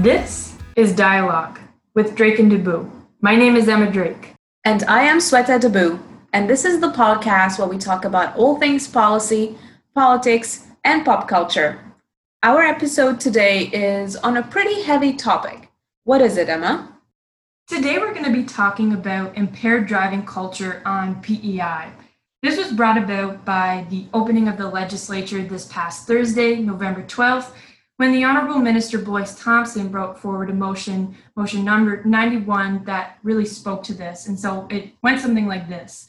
This 0.00 0.56
is 0.76 0.96
Dialogue 0.96 1.60
with 1.94 2.14
Drake 2.14 2.38
and 2.38 2.50
Deboo. 2.50 2.90
My 3.20 3.36
name 3.36 3.54
is 3.54 3.68
Emma 3.68 3.92
Drake. 3.92 4.34
And 4.64 4.82
I 4.84 5.02
am 5.02 5.18
Sweta 5.18 5.60
Deboo. 5.60 6.00
And 6.32 6.48
this 6.48 6.64
is 6.64 6.80
the 6.80 6.90
podcast 6.92 7.58
where 7.58 7.68
we 7.68 7.76
talk 7.76 8.06
about 8.06 8.34
all 8.34 8.58
things 8.58 8.88
policy, 8.88 9.58
politics, 9.94 10.68
and 10.84 11.04
pop 11.04 11.28
culture. 11.28 11.84
Our 12.42 12.62
episode 12.62 13.20
today 13.20 13.64
is 13.74 14.16
on 14.16 14.38
a 14.38 14.42
pretty 14.42 14.80
heavy 14.80 15.12
topic. 15.12 15.68
What 16.04 16.22
is 16.22 16.38
it, 16.38 16.48
Emma? 16.48 16.96
Today 17.68 17.98
we're 17.98 18.14
going 18.14 18.24
to 18.24 18.32
be 18.32 18.44
talking 18.44 18.94
about 18.94 19.36
impaired 19.36 19.86
driving 19.86 20.24
culture 20.24 20.80
on 20.86 21.20
PEI. 21.20 21.90
This 22.42 22.56
was 22.56 22.72
brought 22.72 22.96
about 22.96 23.44
by 23.44 23.84
the 23.90 24.06
opening 24.14 24.48
of 24.48 24.56
the 24.56 24.66
legislature 24.66 25.42
this 25.42 25.66
past 25.66 26.06
Thursday, 26.06 26.56
November 26.56 27.02
12th, 27.02 27.52
when 28.00 28.12
the 28.12 28.24
Honorable 28.24 28.58
Minister 28.58 28.98
Bloyce 28.98 29.38
Thompson 29.38 29.88
brought 29.88 30.18
forward 30.18 30.48
a 30.48 30.54
motion, 30.54 31.14
motion 31.36 31.62
number 31.62 32.02
91, 32.02 32.82
that 32.86 33.18
really 33.22 33.44
spoke 33.44 33.82
to 33.82 33.92
this. 33.92 34.26
And 34.26 34.40
so 34.40 34.66
it 34.70 34.92
went 35.02 35.20
something 35.20 35.46
like 35.46 35.68
this. 35.68 36.08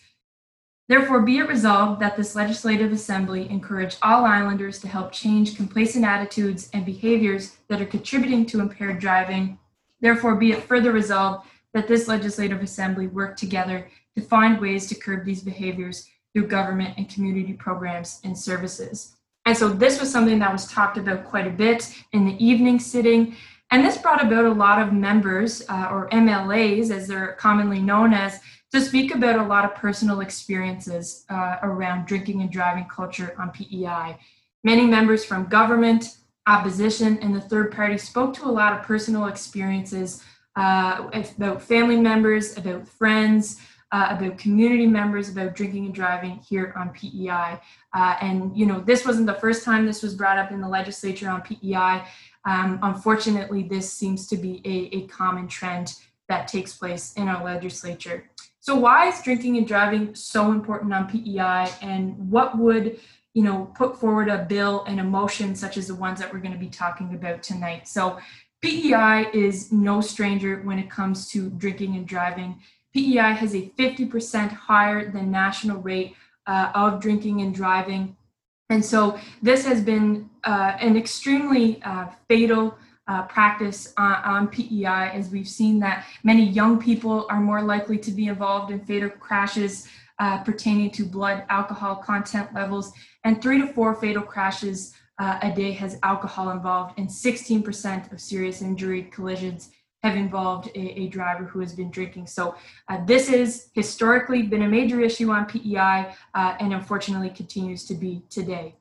Therefore, 0.88 1.20
be 1.20 1.40
it 1.40 1.50
resolved 1.50 2.02
that 2.02 2.16
this 2.16 2.34
legislative 2.34 2.94
assembly 2.94 3.50
encourage 3.50 3.98
all 4.02 4.24
islanders 4.24 4.80
to 4.80 4.88
help 4.88 5.12
change 5.12 5.58
complacent 5.58 6.06
attitudes 6.06 6.70
and 6.72 6.86
behaviors 6.86 7.58
that 7.68 7.82
are 7.82 7.86
contributing 7.86 8.46
to 8.46 8.62
impaired 8.62 9.00
driving. 9.00 9.60
Therefore, 10.00 10.36
be 10.36 10.54
it 10.54 10.64
further 10.64 10.94
resolved 10.94 11.46
that 11.74 11.90
this 11.90 12.08
legislative 12.08 12.62
assembly 12.62 13.08
work 13.08 13.36
together 13.36 13.90
to 14.16 14.22
find 14.22 14.62
ways 14.62 14.88
to 14.88 14.96
curb 14.96 15.26
these 15.26 15.44
behaviors 15.44 16.08
through 16.32 16.48
government 16.48 16.94
and 16.96 17.10
community 17.10 17.52
programs 17.52 18.22
and 18.24 18.38
services. 18.38 19.18
And 19.52 19.58
so 19.58 19.68
this 19.68 20.00
was 20.00 20.10
something 20.10 20.40
that 20.40 20.54
was 20.54 20.66
talked 20.66 20.98
about 20.98 21.26
quite 21.26 21.46
a 21.46 21.50
bit 21.50 21.94
in 22.14 22.24
the 22.24 22.42
evening 22.42 22.80
sitting. 22.80 23.36
And 23.70 23.86
this 23.86 23.98
brought 23.98 24.24
about 24.24 24.46
a 24.46 24.54
lot 24.54 24.82
of 24.82 24.94
members, 24.94 25.62
uh, 25.68 25.90
or 25.92 26.08
MLAs 26.12 26.90
as 26.90 27.06
they're 27.10 27.34
commonly 27.34 27.82
known 27.82 28.14
as, 28.14 28.40
to 28.72 28.80
speak 28.80 29.14
about 29.14 29.40
a 29.40 29.44
lot 29.44 29.66
of 29.66 29.76
personal 29.76 30.22
experiences 30.22 31.26
uh, 31.30 31.58
around 31.64 32.08
drinking 32.08 32.40
and 32.40 32.50
driving 32.50 32.86
culture 32.86 33.36
on 33.38 33.52
PEI. 33.52 34.18
Many 34.64 34.86
members 34.86 35.26
from 35.26 35.48
government, 35.48 36.06
opposition, 36.48 37.18
and 37.18 37.36
the 37.36 37.42
third 37.42 37.74
party 37.74 37.98
spoke 37.98 38.34
to 38.36 38.46
a 38.46 38.56
lot 38.62 38.72
of 38.72 38.84
personal 38.86 39.26
experiences 39.26 40.24
uh, 40.56 41.10
about 41.14 41.62
family 41.62 41.98
members, 41.98 42.58
about 42.58 42.88
friends, 42.88 43.60
uh, 43.92 44.16
about 44.18 44.38
community 44.38 44.88
members 44.88 45.30
about 45.30 45.56
drinking 45.56 45.86
and 45.86 45.94
driving 45.94 46.40
here 46.48 46.74
on 46.78 46.90
PEI. 46.90 47.60
Uh, 47.94 48.16
and, 48.22 48.56
you 48.58 48.66
know, 48.66 48.80
this 48.80 49.06
wasn't 49.06 49.28
the 49.28 49.34
first 49.34 49.64
time 49.64 49.86
this 49.86 50.02
was 50.02 50.16
brought 50.16 50.38
up 50.38 50.52
in 50.52 50.62
the 50.62 50.68
legislature 50.68 51.30
on 51.30 51.42
PEI. 51.42 52.06
Um, 52.46 52.80
unfortunately, 52.82 53.64
this 53.64 53.92
seems 53.92 54.28
to 54.28 54.38
be 54.38 54.62
a, 54.66 54.96
a 54.98 55.08
common 55.08 55.48
trend 55.48 55.96
that 56.30 56.48
takes 56.48 56.74
place 56.74 57.14
in 57.14 57.28
our 57.28 57.44
legislature. 57.44 58.30
So, 58.62 58.76
why 58.76 59.08
is 59.08 59.22
drinking 59.22 59.58
and 59.58 59.68
driving 59.68 60.16
so 60.16 60.52
important 60.52 60.94
on 60.94 61.08
PEI, 61.08 61.72
and 61.82 62.30
what 62.30 62.58
would 62.58 63.00
you 63.34 63.44
know 63.44 63.72
put 63.76 64.00
forward 64.00 64.30
a 64.30 64.46
bill 64.46 64.84
and 64.88 65.00
a 65.00 65.04
motion 65.04 65.56
such 65.56 65.78
as 65.78 65.88
the 65.88 65.96
ones 65.96 66.20
that 66.20 66.32
we're 66.32 66.40
going 66.40 66.54
to 66.54 66.60
be 66.60 66.70
talking 66.70 67.14
about 67.14 67.44
tonight? 67.44 67.88
So, 67.88 68.20
PEI 68.62 69.32
is 69.34 69.72
no 69.72 70.00
stranger 70.00 70.62
when 70.64 70.78
it 70.78 70.90
comes 70.90 71.28
to 71.32 71.50
drinking 71.50 71.96
and 71.96 72.08
driving. 72.08 72.60
PEI 72.94 73.34
has 73.34 73.56
a 73.56 73.70
50% 73.78 74.52
higher 74.52 75.10
than 75.12 75.32
national 75.32 75.82
rate 75.82 76.16
uh, 76.48 76.72
of 76.74 77.02
drinking 77.02 77.42
and 77.42 77.54
driving. 77.54 78.16
And 78.70 78.84
so 78.84 79.20
this 79.42 79.66
has 79.66 79.82
been 79.82 80.30
uh, 80.44 80.78
an 80.80 80.98
extremely 80.98 81.82
uh, 81.84 82.08
fatal 82.28 82.78
uh, 83.08 83.24
practice 83.24 83.94
on, 83.98 84.14
on, 84.24 84.48
PEI, 84.48 85.12
as 85.14 85.30
we've 85.30 85.48
seen 85.48 85.80
that 85.80 86.06
many 86.24 86.46
young 86.46 86.80
people 86.80 87.26
are 87.30 87.42
more 87.42 87.62
likely 87.62 87.98
to 87.98 88.12
be 88.12 88.28
involved 88.28 88.72
in 88.72 88.80
fatal 88.86 89.10
crashes 89.10 89.88
uh, 90.20 90.38
pertaining 90.44 90.92
to 90.92 91.04
blood 91.04 91.44
alcohol 91.50 91.96
content 91.96 92.54
levels, 92.54 92.94
and 93.24 93.42
three 93.42 93.60
to 93.60 93.68
four 93.74 93.96
fatal 93.96 94.22
crashes 94.22 94.94
uh, 95.18 95.40
a 95.42 95.52
day 95.52 95.72
has 95.72 95.98
alcohol 96.04 96.52
involved, 96.52 96.98
and 96.98 97.10
16% 97.10 98.12
of 98.12 98.22
serious 98.22 98.62
injury 98.62 99.04
collisions 99.04 99.72
have 100.04 100.16
involved 100.16 100.70
a, 100.76 101.02
a 101.02 101.08
driver 101.08 101.44
who 101.44 101.60
has 101.60 101.74
been 101.74 101.92
drinking. 101.92 102.28
So 102.28 102.56
uh, 102.90 103.06
this 103.06 103.30
has 103.30 103.70
historically 103.74 104.42
been 104.44 104.64
a 104.64 104.68
major 104.68 105.00
issue 105.02 105.30
on 105.32 105.46
PEI 105.46 106.14
uh, 106.34 106.56
and 106.60 106.74
unfortunately 106.74 107.30
continues 107.30 107.86
to 107.86 107.94
be 107.94 108.24
today. 108.30 108.76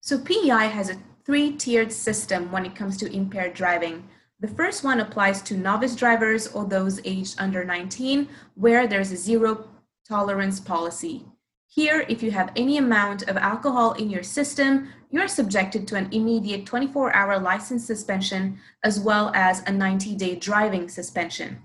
So 0.00 0.18
PEI 0.18 0.66
has 0.66 0.90
a 0.90 0.96
three-tiered 1.24 1.92
system 1.92 2.50
when 2.50 2.64
it 2.64 2.74
comes 2.74 2.96
to 2.98 3.12
impaired 3.12 3.54
driving. 3.54 4.08
The 4.40 4.48
first 4.48 4.84
one 4.84 5.00
applies 5.00 5.42
to 5.42 5.56
novice 5.56 5.94
drivers 5.94 6.48
or 6.48 6.64
those 6.64 7.00
aged 7.04 7.36
under 7.38 7.64
19, 7.64 8.28
where 8.54 8.86
there's 8.86 9.12
a 9.12 9.16
zero 9.16 9.68
tolerance 10.08 10.58
policy. 10.60 11.24
Here, 11.70 12.06
if 12.08 12.22
you 12.22 12.30
have 12.30 12.50
any 12.56 12.78
amount 12.78 13.28
of 13.28 13.36
alcohol 13.36 13.92
in 13.92 14.08
your 14.08 14.22
system, 14.22 14.88
you 15.10 15.20
are 15.20 15.28
subjected 15.28 15.86
to 15.88 15.96
an 15.96 16.08
immediate 16.12 16.64
24 16.64 17.14
hour 17.14 17.38
license 17.38 17.86
suspension 17.86 18.58
as 18.82 18.98
well 18.98 19.30
as 19.34 19.62
a 19.66 19.70
90 19.70 20.16
day 20.16 20.34
driving 20.34 20.88
suspension. 20.88 21.62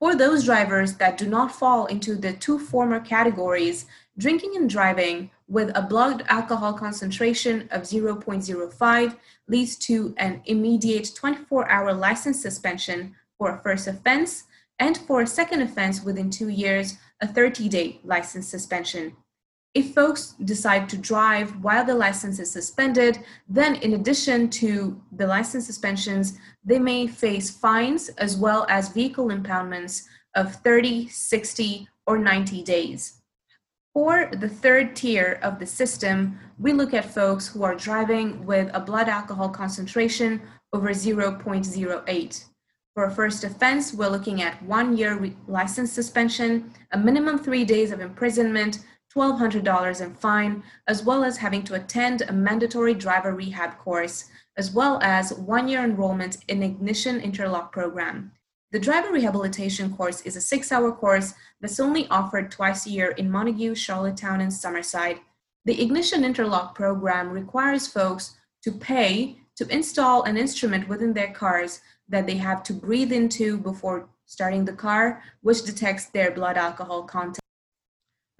For 0.00 0.14
those 0.14 0.44
drivers 0.44 0.96
that 0.98 1.16
do 1.16 1.26
not 1.26 1.50
fall 1.50 1.86
into 1.86 2.14
the 2.14 2.34
two 2.34 2.58
former 2.58 3.00
categories, 3.00 3.86
drinking 4.18 4.54
and 4.54 4.68
driving 4.68 5.30
with 5.48 5.72
a 5.74 5.82
blood 5.82 6.24
alcohol 6.28 6.74
concentration 6.74 7.68
of 7.70 7.82
0.05 7.82 9.16
leads 9.48 9.76
to 9.76 10.14
an 10.18 10.42
immediate 10.44 11.10
24 11.16 11.70
hour 11.70 11.94
license 11.94 12.40
suspension 12.40 13.16
for 13.38 13.54
a 13.54 13.62
first 13.62 13.88
offense, 13.88 14.44
and 14.78 14.98
for 14.98 15.22
a 15.22 15.26
second 15.26 15.62
offense 15.62 16.04
within 16.04 16.28
two 16.28 16.48
years, 16.48 16.98
a 17.22 17.26
30 17.26 17.68
day 17.70 18.00
license 18.04 18.46
suspension. 18.46 19.16
If 19.78 19.94
folks 19.94 20.34
decide 20.44 20.88
to 20.88 20.98
drive 20.98 21.62
while 21.62 21.84
the 21.84 21.94
license 21.94 22.40
is 22.40 22.50
suspended, 22.50 23.20
then 23.48 23.76
in 23.76 23.92
addition 23.92 24.50
to 24.62 25.00
the 25.12 25.24
license 25.24 25.66
suspensions, 25.66 26.36
they 26.64 26.80
may 26.80 27.06
face 27.06 27.48
fines 27.48 28.08
as 28.18 28.36
well 28.36 28.66
as 28.68 28.88
vehicle 28.88 29.28
impoundments 29.28 30.02
of 30.34 30.52
30, 30.52 31.06
60, 31.06 31.88
or 32.08 32.18
90 32.18 32.64
days. 32.64 33.22
For 33.94 34.28
the 34.32 34.48
third 34.48 34.96
tier 34.96 35.38
of 35.44 35.60
the 35.60 35.66
system, 35.66 36.40
we 36.58 36.72
look 36.72 36.92
at 36.92 37.14
folks 37.14 37.46
who 37.46 37.62
are 37.62 37.76
driving 37.76 38.44
with 38.44 38.72
a 38.74 38.80
blood 38.80 39.08
alcohol 39.08 39.48
concentration 39.48 40.42
over 40.72 40.88
0.08. 40.88 42.44
For 42.94 43.04
a 43.04 43.10
first 43.12 43.44
offense, 43.44 43.94
we're 43.94 44.08
looking 44.08 44.42
at 44.42 44.60
one 44.60 44.96
year 44.96 45.32
license 45.46 45.92
suspension, 45.92 46.72
a 46.90 46.98
minimum 46.98 47.38
three 47.38 47.64
days 47.64 47.92
of 47.92 48.00
imprisonment, 48.00 48.80
$1,200 49.14 50.00
in 50.00 50.14
fine, 50.14 50.62
as 50.86 51.02
well 51.02 51.24
as 51.24 51.36
having 51.38 51.62
to 51.64 51.74
attend 51.74 52.22
a 52.22 52.32
mandatory 52.32 52.94
driver 52.94 53.34
rehab 53.34 53.78
course, 53.78 54.26
as 54.56 54.70
well 54.70 54.98
as 55.02 55.32
one 55.32 55.68
year 55.68 55.82
enrollment 55.82 56.38
in 56.48 56.62
Ignition 56.62 57.20
Interlock 57.20 57.72
program. 57.72 58.32
The 58.70 58.78
driver 58.78 59.12
rehabilitation 59.12 59.96
course 59.96 60.20
is 60.22 60.36
a 60.36 60.42
six 60.42 60.70
hour 60.70 60.92
course 60.92 61.32
that's 61.60 61.80
only 61.80 62.06
offered 62.08 62.50
twice 62.50 62.86
a 62.86 62.90
year 62.90 63.12
in 63.12 63.30
Montague, 63.30 63.74
Charlottetown, 63.76 64.42
and 64.42 64.52
Summerside. 64.52 65.20
The 65.64 65.82
Ignition 65.82 66.22
Interlock 66.22 66.74
program 66.74 67.30
requires 67.30 67.86
folks 67.86 68.36
to 68.62 68.72
pay 68.72 69.38
to 69.56 69.66
install 69.74 70.24
an 70.24 70.36
instrument 70.36 70.86
within 70.86 71.14
their 71.14 71.32
cars 71.32 71.80
that 72.08 72.26
they 72.26 72.36
have 72.36 72.62
to 72.64 72.74
breathe 72.74 73.12
into 73.12 73.56
before 73.56 74.08
starting 74.26 74.64
the 74.64 74.72
car, 74.72 75.22
which 75.40 75.64
detects 75.64 76.06
their 76.06 76.30
blood 76.30 76.58
alcohol 76.58 77.02
content. 77.04 77.40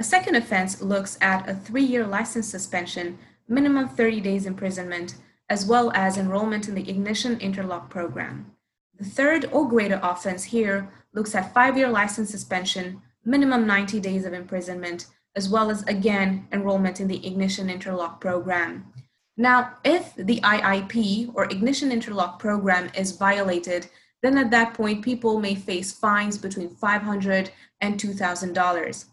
A 0.00 0.04
second 0.04 0.36
offense 0.36 0.80
looks 0.80 1.18
at 1.20 1.48
a 1.48 1.54
three-year 1.54 2.06
license 2.06 2.48
suspension, 2.48 3.18
minimum 3.48 3.88
30 3.88 4.20
days 4.20 4.46
imprisonment, 4.46 5.16
as 5.48 5.66
well 5.66 5.90
as 5.92 6.16
enrollment 6.16 6.68
in 6.68 6.76
the 6.76 6.88
Ignition 6.88 7.36
Interlock 7.40 7.90
program. 7.90 8.52
The 8.96 9.04
third 9.04 9.46
or 9.50 9.68
greater 9.68 9.98
offense 10.00 10.44
here 10.44 10.88
looks 11.12 11.34
at 11.34 11.52
five-year 11.52 11.88
license 11.88 12.30
suspension, 12.30 13.02
minimum 13.24 13.66
90 13.66 13.98
days 13.98 14.24
of 14.24 14.34
imprisonment, 14.34 15.06
as 15.34 15.48
well 15.48 15.68
as 15.68 15.82
again 15.84 16.46
enrollment 16.52 17.00
in 17.00 17.08
the 17.08 17.26
Ignition 17.26 17.68
Interlock 17.68 18.20
program. 18.20 18.92
Now, 19.36 19.78
if 19.84 20.14
the 20.14 20.40
IIP 20.40 21.32
or 21.34 21.44
Ignition 21.46 21.90
Interlock 21.90 22.38
program 22.38 22.90
is 22.96 23.12
violated, 23.16 23.88
then 24.22 24.38
at 24.38 24.52
that 24.52 24.74
point 24.74 25.02
people 25.02 25.40
may 25.40 25.56
face 25.56 25.90
fines 25.90 26.38
between 26.38 26.70
$500 26.70 27.50
and 27.80 27.98
$2,000. 28.00 29.04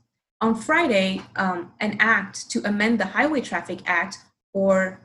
On 0.41 0.53
Friday, 0.53 1.21
um, 1.37 1.71
an 1.79 1.97
act 1.99 2.49
to 2.51 2.61
amend 2.67 2.99
the 2.99 3.05
Highway 3.05 3.41
Traffic 3.41 3.79
Act, 3.85 4.17
or 4.53 4.99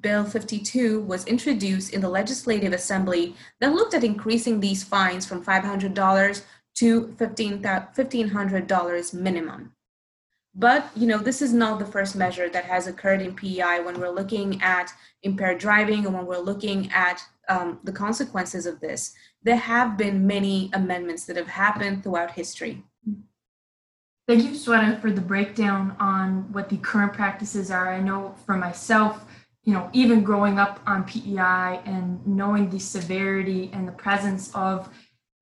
Bill 0.00 0.24
52, 0.24 1.00
was 1.00 1.26
introduced 1.26 1.92
in 1.92 2.00
the 2.00 2.08
Legislative 2.08 2.72
Assembly 2.72 3.34
that 3.60 3.74
looked 3.74 3.94
at 3.94 4.04
increasing 4.04 4.60
these 4.60 4.84
fines 4.84 5.26
from 5.26 5.44
$500 5.44 6.44
to 6.76 7.06
$1,500 7.18 9.14
minimum. 9.14 9.72
But 10.54 10.90
you 10.96 11.06
know, 11.06 11.18
this 11.18 11.42
is 11.42 11.52
not 11.52 11.78
the 11.78 11.86
first 11.86 12.16
measure 12.16 12.48
that 12.48 12.64
has 12.64 12.86
occurred 12.86 13.22
in 13.22 13.34
PEI 13.34 13.80
when 13.80 14.00
we're 14.00 14.10
looking 14.10 14.60
at 14.62 14.92
impaired 15.22 15.58
driving 15.58 16.04
and 16.04 16.14
when 16.14 16.26
we're 16.26 16.38
looking 16.38 16.90
at 16.92 17.20
um, 17.48 17.78
the 17.84 17.92
consequences 17.92 18.66
of 18.66 18.80
this. 18.80 19.14
There 19.42 19.56
have 19.56 19.96
been 19.96 20.26
many 20.26 20.70
amendments 20.72 21.26
that 21.26 21.36
have 21.36 21.48
happened 21.48 22.02
throughout 22.02 22.32
history. 22.32 22.82
Thank 24.28 24.44
you, 24.44 24.50
Sweta, 24.50 25.00
for 25.00 25.10
the 25.10 25.22
breakdown 25.22 25.96
on 25.98 26.52
what 26.52 26.68
the 26.68 26.76
current 26.76 27.14
practices 27.14 27.70
are. 27.70 27.90
I 27.90 27.98
know 27.98 28.34
for 28.44 28.58
myself, 28.58 29.24
you 29.64 29.72
know, 29.72 29.88
even 29.94 30.22
growing 30.22 30.58
up 30.58 30.80
on 30.86 31.04
PEI 31.04 31.80
and 31.86 32.20
knowing 32.26 32.68
the 32.68 32.78
severity 32.78 33.70
and 33.72 33.88
the 33.88 33.92
presence 33.92 34.54
of 34.54 34.90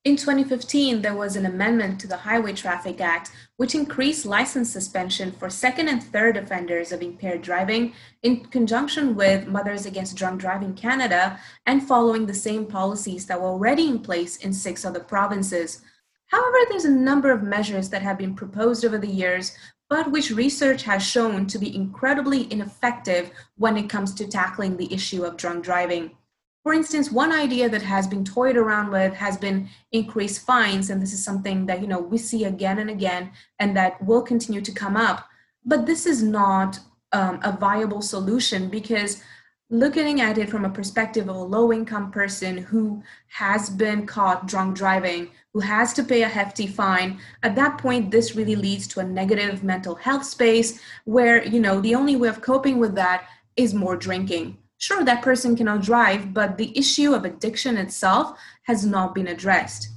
In 0.05 0.17
2015, 0.17 1.01
there 1.01 1.15
was 1.15 1.35
an 1.35 1.47
amendment 1.47 1.99
to 1.99 2.05
the 2.05 2.17
Highway 2.17 2.53
Traffic 2.53 3.01
Act, 3.01 3.31
which 3.57 3.73
increased 3.73 4.23
license 4.23 4.71
suspension 4.71 5.31
for 5.31 5.49
second 5.49 5.87
and 5.87 6.03
third 6.03 6.37
offenders 6.37 6.91
of 6.91 7.01
impaired 7.01 7.41
driving 7.41 7.91
in 8.21 8.45
conjunction 8.45 9.15
with 9.15 9.47
Mothers 9.47 9.87
Against 9.87 10.15
Drunk 10.15 10.39
Driving 10.39 10.75
Canada 10.75 11.39
and 11.65 11.87
following 11.87 12.27
the 12.27 12.35
same 12.35 12.67
policies 12.67 13.25
that 13.25 13.41
were 13.41 13.47
already 13.47 13.87
in 13.87 13.97
place 13.97 14.37
in 14.37 14.53
six 14.53 14.85
other 14.85 14.99
provinces. 14.99 15.81
However, 16.27 16.57
there's 16.69 16.85
a 16.85 16.91
number 16.91 17.31
of 17.31 17.41
measures 17.41 17.89
that 17.89 18.03
have 18.03 18.19
been 18.19 18.35
proposed 18.35 18.85
over 18.85 18.99
the 18.99 19.07
years, 19.07 19.57
but 19.89 20.11
which 20.11 20.29
research 20.29 20.83
has 20.83 21.01
shown 21.01 21.47
to 21.47 21.57
be 21.57 21.75
incredibly 21.75 22.51
ineffective 22.53 23.31
when 23.57 23.75
it 23.75 23.89
comes 23.89 24.13
to 24.13 24.27
tackling 24.27 24.77
the 24.77 24.93
issue 24.93 25.23
of 25.23 25.35
drunk 25.35 25.63
driving. 25.63 26.11
For 26.65 26.73
instance, 26.73 27.11
one 27.11 27.31
idea 27.31 27.69
that 27.69 27.83
has 27.83 28.07
been 28.07 28.25
toyed 28.25 28.57
around 28.57 28.89
with 28.89 29.13
has 29.13 29.37
been 29.37 29.69
increased 29.91 30.47
fines, 30.47 30.89
and 30.89 30.99
this 30.99 31.13
is 31.13 31.23
something 31.23 31.67
that 31.67 31.79
you 31.79 31.85
know 31.85 31.99
we 31.99 32.17
see 32.17 32.45
again 32.45 32.79
and 32.79 32.89
again, 32.89 33.29
and 33.59 33.77
that 33.77 34.03
will 34.03 34.23
continue 34.23 34.61
to 34.61 34.71
come 34.71 34.97
up. 34.97 35.29
But 35.63 35.85
this 35.85 36.07
is 36.07 36.23
not 36.23 36.79
um, 37.11 37.39
a 37.43 37.55
viable 37.55 38.01
solution 38.01 38.67
because 38.69 39.21
looking 39.69 40.21
at 40.21 40.39
it 40.39 40.49
from 40.49 40.65
a 40.65 40.69
perspective 40.71 41.29
of 41.29 41.35
a 41.35 41.39
low 41.39 41.71
income 41.71 42.09
person 42.09 42.57
who 42.57 43.03
has 43.27 43.69
been 43.69 44.07
caught 44.07 44.47
drunk 44.47 44.75
driving, 44.75 45.29
who 45.53 45.59
has 45.59 45.93
to 45.93 46.03
pay 46.03 46.23
a 46.23 46.27
hefty 46.27 46.65
fine, 46.65 47.19
at 47.43 47.53
that 47.53 47.77
point, 47.77 48.09
this 48.09 48.35
really 48.35 48.55
leads 48.55 48.87
to 48.87 49.01
a 49.01 49.03
negative 49.03 49.63
mental 49.63 49.93
health 49.93 50.25
space 50.25 50.79
where, 51.03 51.45
you 51.45 51.59
know, 51.59 51.79
the 51.79 51.93
only 51.93 52.15
way 52.15 52.27
of 52.27 52.41
coping 52.41 52.79
with 52.79 52.95
that 52.95 53.27
is 53.55 53.75
more 53.75 53.95
drinking 53.95 54.57
sure 54.85 55.03
that 55.03 55.23
person 55.23 55.55
cannot 55.55 55.81
drive 55.81 56.33
but 56.33 56.57
the 56.57 56.71
issue 56.77 57.13
of 57.13 57.25
addiction 57.25 57.75
itself 57.77 58.39
has 58.63 58.85
not 58.85 59.15
been 59.15 59.27
addressed. 59.27 59.89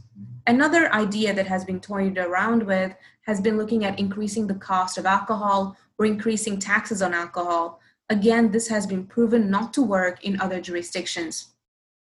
Another 0.47 0.91
idea 0.95 1.35
that 1.35 1.47
has 1.47 1.65
been 1.65 1.79
toyed 1.79 2.17
around 2.17 2.63
with 2.63 2.95
has 3.23 3.39
been 3.39 3.59
looking 3.59 3.85
at 3.85 3.99
increasing 3.99 4.47
the 4.47 4.55
cost 4.55 4.97
of 4.97 5.05
alcohol 5.05 5.77
or 5.99 6.07
increasing 6.07 6.59
taxes 6.59 7.03
on 7.03 7.13
alcohol. 7.13 7.81
Again 8.09 8.51
this 8.51 8.69
has 8.69 8.87
been 8.87 9.05
proven 9.07 9.51
not 9.51 9.75
to 9.75 9.83
work 9.83 10.25
in 10.25 10.41
other 10.41 10.59
jurisdictions. 10.59 11.49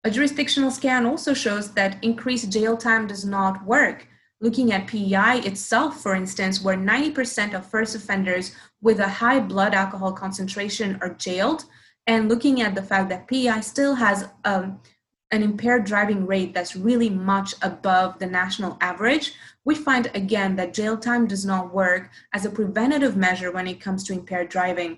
A 0.05 0.09
jurisdictional 0.09 0.71
scan 0.71 1.05
also 1.05 1.33
shows 1.33 1.73
that 1.73 2.01
increased 2.01 2.49
jail 2.49 2.77
time 2.77 3.07
does 3.07 3.25
not 3.25 3.65
work. 3.65 4.07
Looking 4.39 4.71
at 4.71 4.87
PEI 4.87 5.41
itself, 5.43 6.01
for 6.01 6.15
instance, 6.15 6.63
where 6.63 6.77
90% 6.77 7.53
of 7.53 7.65
first 7.65 7.93
offenders 7.93 8.55
with 8.81 9.01
a 9.01 9.09
high 9.09 9.41
blood 9.41 9.73
alcohol 9.73 10.13
concentration 10.13 10.97
are 11.01 11.13
jailed, 11.15 11.65
and 12.09 12.27
looking 12.27 12.63
at 12.63 12.73
the 12.73 12.81
fact 12.81 13.07
that 13.09 13.27
PEI 13.27 13.61
still 13.61 13.93
has 13.93 14.27
um, 14.43 14.81
an 15.29 15.43
impaired 15.43 15.83
driving 15.83 16.25
rate 16.25 16.55
that's 16.55 16.75
really 16.75 17.07
much 17.07 17.53
above 17.61 18.17
the 18.17 18.25
national 18.25 18.79
average, 18.81 19.33
we 19.63 19.75
find 19.75 20.09
again 20.15 20.55
that 20.55 20.73
jail 20.73 20.97
time 20.97 21.27
does 21.27 21.45
not 21.45 21.71
work 21.71 22.09
as 22.33 22.45
a 22.45 22.49
preventative 22.49 23.15
measure 23.15 23.51
when 23.51 23.67
it 23.67 23.79
comes 23.79 24.03
to 24.05 24.13
impaired 24.13 24.49
driving. 24.49 24.97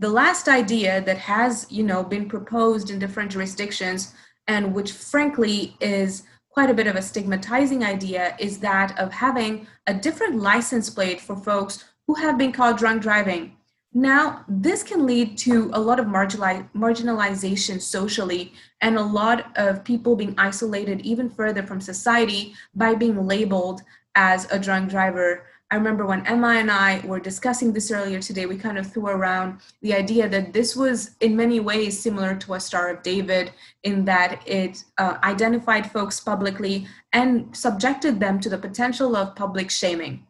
The 0.00 0.08
last 0.08 0.48
idea 0.48 1.00
that 1.02 1.18
has, 1.18 1.68
you 1.70 1.84
know, 1.84 2.02
been 2.02 2.28
proposed 2.28 2.90
in 2.90 2.98
different 2.98 3.30
jurisdictions 3.30 4.12
and 4.48 4.74
which 4.74 4.90
frankly 4.90 5.76
is 5.80 6.24
quite 6.50 6.70
a 6.70 6.74
bit 6.74 6.88
of 6.88 6.96
a 6.96 7.02
stigmatizing 7.02 7.84
idea 7.84 8.34
is 8.40 8.58
that 8.58 8.98
of 8.98 9.12
having 9.12 9.68
a 9.86 9.94
different 9.94 10.40
license 10.40 10.90
plate 10.90 11.20
for 11.20 11.36
folks 11.36 11.84
who 12.08 12.14
have 12.14 12.36
been 12.36 12.50
caught 12.50 12.78
drunk 12.78 13.00
driving. 13.00 13.56
Now, 13.94 14.44
this 14.48 14.82
can 14.82 15.04
lead 15.04 15.36
to 15.38 15.70
a 15.74 15.80
lot 15.80 16.00
of 16.00 16.06
marginalization 16.06 17.80
socially 17.80 18.54
and 18.80 18.96
a 18.96 19.02
lot 19.02 19.52
of 19.56 19.84
people 19.84 20.16
being 20.16 20.34
isolated 20.38 21.02
even 21.02 21.28
further 21.28 21.62
from 21.62 21.80
society 21.80 22.54
by 22.74 22.94
being 22.94 23.26
labeled 23.26 23.82
as 24.14 24.50
a 24.50 24.58
drunk 24.58 24.88
driver. 24.88 25.44
I 25.70 25.76
remember 25.76 26.06
when 26.06 26.26
Emma 26.26 26.48
and 26.48 26.70
I 26.70 27.00
were 27.04 27.20
discussing 27.20 27.72
this 27.72 27.90
earlier 27.90 28.20
today, 28.20 28.46
we 28.46 28.56
kind 28.56 28.78
of 28.78 28.90
threw 28.90 29.08
around 29.08 29.60
the 29.82 29.94
idea 29.94 30.26
that 30.28 30.54
this 30.54 30.74
was 30.74 31.16
in 31.20 31.36
many 31.36 31.60
ways 31.60 31.98
similar 31.98 32.34
to 32.34 32.54
a 32.54 32.60
Star 32.60 32.88
of 32.88 33.02
David 33.02 33.52
in 33.82 34.06
that 34.06 34.42
it 34.46 34.84
uh, 34.96 35.18
identified 35.22 35.90
folks 35.90 36.18
publicly 36.18 36.86
and 37.12 37.54
subjected 37.54 38.20
them 38.20 38.40
to 38.40 38.48
the 38.48 38.58
potential 38.58 39.16
of 39.16 39.36
public 39.36 39.70
shaming. 39.70 40.26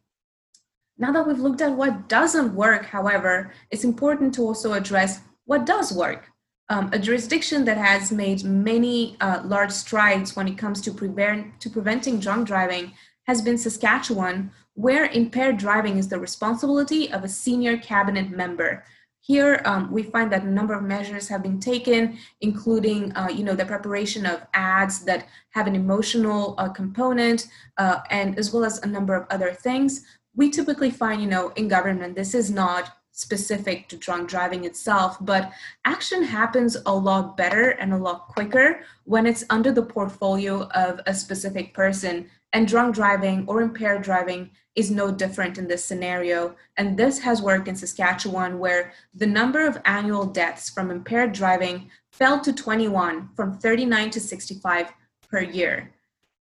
Now 0.99 1.11
that 1.13 1.27
we've 1.27 1.39
looked 1.39 1.63
at 1.63 1.73
what 1.73 2.09
doesn't 2.09 2.55
work, 2.55 2.85
however, 2.87 3.53
it's 3.71 3.85
important 3.85 4.35
to 4.35 4.43
also 4.43 4.75
address 4.75 5.21
what 5.47 5.67
does 5.67 5.93
work. 5.93 6.31
Um, 6.69 6.91
a 6.93 6.99
jurisdiction 6.99 7.65
that 7.65 7.77
has 7.77 8.13
made 8.13 8.45
many 8.45 9.17
uh, 9.21 9.43
large 9.45 9.73
strides 9.73 10.37
when 10.37 10.49
it 10.49 10.59
comes 10.59 10.81
to, 10.83 10.93
prevent, 10.93 11.61
to 11.61 11.71
preventing 11.71 12.21
drunk 12.21 12.47
driving 12.47 12.93
has 13.27 13.43
been 13.43 13.59
Saskatchewan, 13.59 14.51
where 14.75 15.07
impaired 15.07 15.59
driving 15.59 15.99
is 15.99 16.09
the 16.09 16.19
responsibility 16.19 17.11
of 17.13 17.25
a 17.25 17.29
senior 17.29 17.77
cabinet 17.79 18.31
member. 18.31 18.85
Here, 19.21 19.63
um, 19.65 19.93
we 19.93 20.03
find 20.03 20.33
that 20.33 20.43
a 20.43 20.51
number 20.51 20.75
of 20.75 20.83
measures 20.83 21.29
have 21.29 21.43
been 21.43 21.61
taken, 21.61 22.19
including, 22.41 23.15
uh, 23.17 23.29
you 23.29 23.45
know, 23.45 23.55
the 23.55 23.65
preparation 23.65 24.27
of 24.27 24.43
ads 24.53 25.05
that 25.05 25.27
have 25.51 25.67
an 25.67 25.77
emotional 25.77 26.57
uh, 26.59 26.69
component, 26.69 27.47
uh, 27.79 28.01
and 28.11 28.37
as 28.39 28.53
well 28.53 28.65
as 28.65 28.79
a 28.83 28.87
number 28.87 29.15
of 29.15 29.27
other 29.31 29.53
things 29.53 30.05
we 30.35 30.51
typically 30.51 30.91
find, 30.91 31.21
you 31.21 31.29
know, 31.29 31.51
in 31.57 31.69
government, 31.69 32.15
this 32.15 32.35
is 32.35 32.51
not 32.51 32.97
specific 33.13 33.89
to 33.89 33.97
drunk 33.97 34.29
driving 34.29 34.65
itself, 34.65 35.19
but 35.21 35.53
action 35.85 36.23
happens 36.23 36.77
a 36.87 36.95
lot 36.95 37.37
better 37.37 37.71
and 37.71 37.93
a 37.93 37.99
lot 37.99 38.29
quicker 38.29 38.81
when 39.05 39.27
it's 39.27 39.45
under 39.51 39.71
the 39.71 39.83
portfolio 39.83 40.67
of 40.69 41.01
a 41.07 41.15
specific 41.15 41.75
person. 41.75 42.29
And 42.55 42.67
drunk 42.67 42.95
driving 42.95 43.45
or 43.47 43.61
impaired 43.61 44.03
driving 44.03 44.51
is 44.75 44.91
no 44.91 45.11
different 45.11 45.59
in 45.59 45.69
this 45.69 45.85
scenario. 45.85 46.57
And 46.77 46.97
this 46.97 47.19
has 47.19 47.43
worked 47.43 47.69
in 47.69 47.77
Saskatchewan, 47.77 48.59
where 48.59 48.93
the 49.15 49.27
number 49.27 49.67
of 49.67 49.81
annual 49.85 50.25
deaths 50.25 50.71
from 50.71 50.91
impaired 50.91 51.33
driving 51.33 51.91
fell 52.11 52.41
to 52.41 52.53
21 52.53 53.31
from 53.37 53.59
39 53.59 54.11
to 54.11 54.21
65 54.21 54.93
per 55.31 55.41
year. 55.41 55.93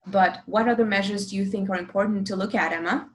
But 0.06 0.42
what 0.46 0.68
other 0.68 0.86
measures 0.86 1.30
do 1.30 1.36
you 1.36 1.46
think 1.46 1.70
are 1.70 1.78
important 1.78 2.28
to 2.28 2.36
look 2.36 2.56
at, 2.56 2.74
Emma? 2.74 3.10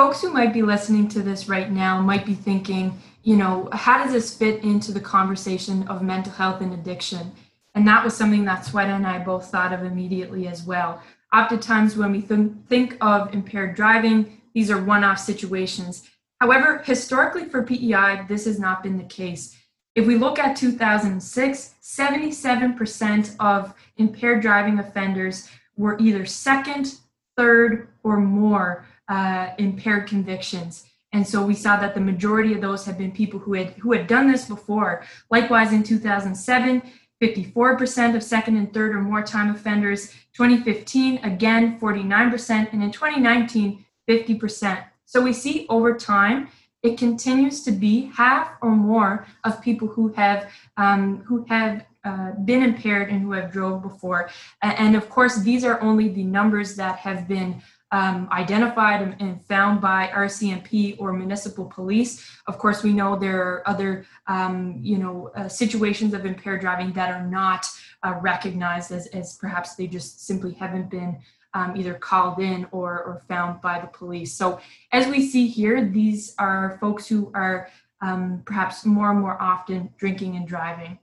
Folks 0.00 0.22
who 0.22 0.32
might 0.32 0.54
be 0.54 0.62
listening 0.62 1.06
to 1.06 1.20
this 1.20 1.46
right 1.46 1.70
now 1.70 2.00
might 2.00 2.24
be 2.24 2.32
thinking, 2.32 2.98
you 3.22 3.36
know, 3.36 3.68
how 3.74 4.02
does 4.02 4.14
this 4.14 4.34
fit 4.34 4.64
into 4.64 4.92
the 4.92 4.98
conversation 4.98 5.86
of 5.88 6.00
mental 6.00 6.32
health 6.32 6.62
and 6.62 6.72
addiction? 6.72 7.30
And 7.74 7.86
that 7.86 8.02
was 8.02 8.16
something 8.16 8.46
that 8.46 8.64
Sweta 8.64 8.96
and 8.96 9.06
I 9.06 9.18
both 9.18 9.50
thought 9.50 9.74
of 9.74 9.84
immediately 9.84 10.48
as 10.48 10.62
well. 10.62 11.02
Oftentimes, 11.34 11.98
when 11.98 12.12
we 12.12 12.22
th- 12.22 12.48
think 12.66 12.96
of 13.02 13.34
impaired 13.34 13.74
driving, 13.74 14.40
these 14.54 14.70
are 14.70 14.82
one 14.82 15.04
off 15.04 15.18
situations. 15.18 16.08
However, 16.40 16.78
historically 16.78 17.44
for 17.44 17.62
PEI, 17.62 18.24
this 18.26 18.46
has 18.46 18.58
not 18.58 18.82
been 18.82 18.96
the 18.96 19.04
case. 19.04 19.54
If 19.94 20.06
we 20.06 20.16
look 20.16 20.38
at 20.38 20.56
2006, 20.56 21.74
77% 21.82 23.36
of 23.38 23.74
impaired 23.98 24.40
driving 24.40 24.78
offenders 24.78 25.50
were 25.76 25.98
either 25.98 26.24
second, 26.24 27.00
third, 27.36 27.88
or 28.02 28.16
more 28.16 28.86
uh, 29.10 29.50
impaired 29.58 30.06
convictions. 30.06 30.86
And 31.12 31.26
so 31.26 31.44
we 31.44 31.54
saw 31.54 31.76
that 31.78 31.94
the 31.94 32.00
majority 32.00 32.54
of 32.54 32.60
those 32.60 32.86
have 32.86 32.96
been 32.96 33.10
people 33.10 33.40
who 33.40 33.54
had 33.54 33.70
who 33.70 33.92
had 33.92 34.06
done 34.06 34.30
this 34.30 34.46
before. 34.46 35.04
Likewise, 35.28 35.72
in 35.72 35.82
2007, 35.82 36.82
54% 37.20 38.16
of 38.16 38.22
second 38.22 38.56
and 38.56 38.72
third 38.72 38.94
or 38.94 39.00
more 39.00 39.22
time 39.22 39.54
offenders. 39.54 40.14
2015, 40.32 41.18
again, 41.24 41.78
49%. 41.78 42.72
And 42.72 42.82
in 42.82 42.90
2019, 42.90 43.84
50%. 44.08 44.84
So 45.04 45.20
we 45.20 45.32
see 45.32 45.66
over 45.68 45.94
time, 45.96 46.48
it 46.82 46.96
continues 46.96 47.62
to 47.64 47.72
be 47.72 48.10
half 48.14 48.52
or 48.62 48.70
more 48.70 49.26
of 49.44 49.60
people 49.60 49.88
who 49.88 50.08
have 50.12 50.50
um, 50.78 51.18
who 51.24 51.44
have 51.48 51.84
uh, 52.04 52.32
been 52.44 52.62
impaired 52.62 53.10
and 53.10 53.20
who 53.20 53.32
have 53.32 53.52
drove 53.52 53.82
before. 53.82 54.30
And 54.62 54.96
of 54.96 55.10
course, 55.10 55.42
these 55.42 55.64
are 55.64 55.78
only 55.82 56.08
the 56.08 56.24
numbers 56.24 56.76
that 56.76 57.00
have 57.00 57.28
been 57.28 57.60
um, 57.92 58.28
identified 58.30 59.16
and, 59.20 59.44
found 59.46 59.80
by 59.80 60.10
RCMP 60.14 60.96
or 60.98 61.12
municipal 61.12 61.64
police. 61.64 62.24
Of 62.46 62.58
course, 62.58 62.82
we 62.82 62.92
know 62.92 63.16
there 63.16 63.40
are 63.40 63.68
other, 63.68 64.06
um, 64.26 64.78
you 64.80 64.98
know, 64.98 65.30
uh, 65.34 65.48
situations 65.48 66.14
of 66.14 66.24
impaired 66.24 66.60
driving 66.60 66.92
that 66.92 67.10
are 67.10 67.26
not 67.26 67.66
uh, 68.02 68.14
recognized 68.20 68.92
as, 68.92 69.06
as 69.08 69.36
perhaps 69.36 69.74
they 69.74 69.86
just 69.86 70.26
simply 70.26 70.52
haven't 70.52 70.90
been 70.90 71.18
um, 71.54 71.76
either 71.76 71.94
called 71.94 72.38
in 72.38 72.66
or, 72.70 73.02
or 73.02 73.22
found 73.26 73.60
by 73.60 73.80
the 73.80 73.88
police. 73.88 74.32
So 74.32 74.60
as 74.92 75.08
we 75.08 75.26
see 75.26 75.48
here, 75.48 75.84
these 75.84 76.34
are 76.38 76.78
folks 76.80 77.08
who 77.08 77.30
are 77.34 77.68
um, 78.00 78.42
perhaps 78.46 78.86
more 78.86 79.10
and 79.10 79.20
more 79.20 79.40
often 79.42 79.92
drinking 79.98 80.36
and 80.36 80.46
driving. 80.46 80.98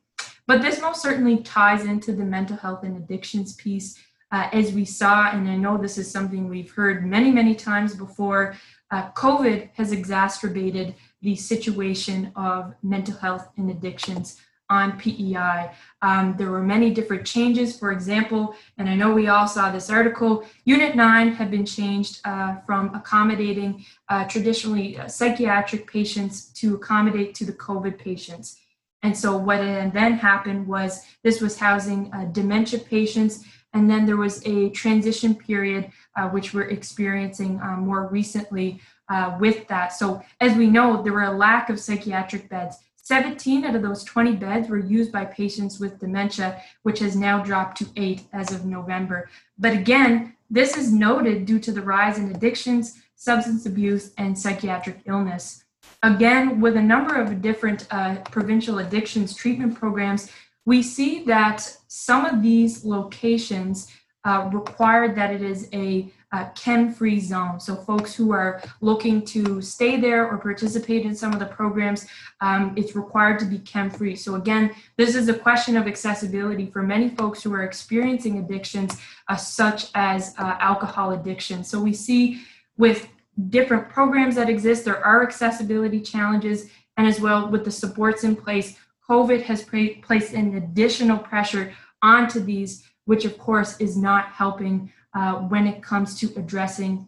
But 0.48 0.62
this 0.62 0.82
most 0.82 1.02
certainly 1.02 1.40
ties 1.40 1.84
into 1.84 2.14
the 2.14 2.24
mental 2.24 2.56
health 2.56 2.84
and 2.84 2.96
addictions 2.96 3.54
piece 3.54 4.00
uh, 4.32 4.50
as 4.52 4.74
we 4.74 4.86
saw, 4.86 5.32
and 5.32 5.50
I 5.50 5.56
know 5.56 5.78
this 5.78 5.98
is 5.98 6.10
something 6.12 6.50
we've 6.50 6.72
heard 6.72 7.06
many, 7.06 7.32
many 7.32 7.56
times 7.56 7.96
before, 7.96 8.56
uh, 8.92 9.12
COVID 9.12 9.70
has 9.74 9.92
exacerbated 9.92 10.96
the 11.22 11.36
situation 11.36 12.32
of 12.36 12.74
mental 12.84 13.16
health 13.16 13.50
and 13.58 13.70
addictions 13.70 14.40
on 14.70 14.98
PEI. 14.98 15.72
Um, 16.02 16.36
there 16.38 16.52
were 16.52 16.62
many 16.62 16.92
different 16.92 17.26
changes. 17.26 17.78
For 17.80 17.92
example, 17.92 18.56
and 18.78 18.90
I 18.90 18.96
know 18.96 19.14
we 19.14 19.28
all 19.28 19.48
saw 19.48 19.72
this 19.72 19.90
article, 19.90 20.44
Unit 20.66 20.96
9 20.96 21.34
had 21.34 21.50
been 21.50 21.66
changed 21.66 22.20
uh, 22.26 22.58
from 22.66 22.94
accommodating 22.94 23.86
uh, 24.10 24.26
traditionally 24.26 24.98
uh, 24.98 25.08
psychiatric 25.08 25.90
patients 25.90 26.48
to 26.56 26.76
accommodate 26.76 27.34
to 27.36 27.46
the 27.46 27.54
COVID 27.54 27.98
patients. 27.98 28.60
And 29.04 29.16
so 29.16 29.38
what 29.38 29.60
then 29.60 30.14
happened 30.14 30.68
was 30.68 31.06
this 31.24 31.40
was 31.40 31.58
housing 31.58 32.12
uh, 32.14 32.26
dementia 32.26 32.80
patients 32.80 33.46
and 33.74 33.90
then 33.90 34.06
there 34.06 34.18
was 34.18 34.46
a 34.46 34.70
transition 34.70 35.36
period, 35.36 35.92
uh, 36.16 36.30
which 36.30 36.54
we're 36.54 36.70
experiencing 36.70 37.60
uh, 37.62 37.78
more 37.78 38.08
recently 38.08 38.80
uh, 39.10 39.38
with 39.40 39.68
that. 39.68 39.94
So, 39.94 40.22
as 40.42 40.56
we 40.58 40.68
know, 40.68 41.02
there 41.02 41.14
were 41.14 41.24
a 41.24 41.38
lack 41.38 41.70
of 41.70 41.80
psychiatric 41.80 42.50
beds. 42.50 42.78
17 42.96 43.64
out 43.64 43.76
of 43.76 43.82
those 43.82 44.04
20 44.04 44.34
beds 44.34 44.68
were 44.68 44.78
used 44.78 45.14
by 45.14 45.24
patients 45.24 45.80
with 45.80 46.00
dementia, 46.00 46.62
which 46.84 47.00
has 47.00 47.16
now 47.16 47.42
dropped 47.42 47.78
to 47.78 47.88
eight 47.96 48.24
as 48.34 48.52
of 48.52 48.66
November. 48.66 49.30
But 49.58 49.72
again, 49.74 50.36
this 50.50 50.76
is 50.76 50.92
noted 50.92 51.46
due 51.46 51.60
to 51.60 51.72
the 51.72 51.82
rise 51.82 52.18
in 52.18 52.30
addictions, 52.32 53.00
substance 53.16 53.66
abuse, 53.66 54.12
and 54.18 54.38
psychiatric 54.38 55.02
illness. 55.06 55.64
Again, 56.04 56.60
with 56.60 56.76
a 56.76 56.82
number 56.82 57.16
of 57.16 57.42
different 57.42 57.88
uh, 57.92 58.18
provincial 58.30 58.80
addictions 58.80 59.34
treatment 59.34 59.76
programs, 59.76 60.30
we 60.68 60.84
see 60.84 61.24
that 61.24 61.78
some 61.88 62.26
of 62.26 62.44
these 62.44 62.84
locations 62.84 63.90
uh, 64.26 64.50
require 64.52 65.16
that 65.16 65.32
it 65.34 65.42
is 65.42 65.70
a, 65.74 66.12
chem-free 66.56 67.22
zone. 67.22 67.58
So 67.58 67.74
folks 67.74 68.14
who 68.14 68.34
are 68.34 68.62
looking 68.82 69.24
to 69.28 69.62
stay 69.62 70.00
there 70.00 70.28
or 70.30 70.38
participate 70.38 71.04
in 71.06 71.16
some 71.16 71.32
of 71.32 71.40
the 71.40 71.46
programs, 71.46 72.06
um, 72.42 72.74
it's 72.76 72.98
required 72.98 73.40
to 73.40 73.46
be 73.46 73.60
chem-free. 73.60 74.18
So 74.18 74.36
again, 74.36 74.76
this 74.98 75.16
is 75.16 75.30
a 75.30 75.34
question 75.34 75.78
of 75.78 75.88
accessibility 75.88 76.66
for 76.66 76.84
many 76.84 77.08
folks 77.10 77.42
who 77.42 77.54
are 77.54 77.64
experiencing 77.64 78.38
addictions, 78.40 79.00
uh, 79.30 79.38
such 79.38 79.90
as 79.96 80.36
uh, 80.38 80.58
alcohol 80.60 81.14
addiction. 81.14 81.64
So 81.64 81.80
we 81.80 81.94
see 81.94 82.42
with 82.78 83.08
different 83.50 83.88
programs 83.88 84.36
that 84.36 84.50
exist, 84.50 84.84
there 84.84 85.04
are 85.04 85.24
accessibility 85.24 86.02
challenges, 86.02 86.70
and 86.98 87.08
as 87.08 87.22
well 87.22 87.48
with 87.48 87.64
the 87.64 87.72
supports 87.72 88.26
in 88.26 88.36
place, 88.36 88.76
COVID 89.10 89.44
has 89.44 89.64
pra- 89.64 89.96
placed 90.02 90.34
an 90.34 90.56
additional 90.56 91.18
pressure 91.18 91.74
onto 92.02 92.40
these, 92.40 92.84
which 93.06 93.26
of 93.26 93.38
course 93.38 93.80
is 93.80 93.98
not 93.98 94.28
helping 94.28 94.92
uh, 95.14 95.36
when 95.36 95.66
it 95.66 95.82
comes 95.82 96.20
to 96.20 96.32
addressing 96.36 97.08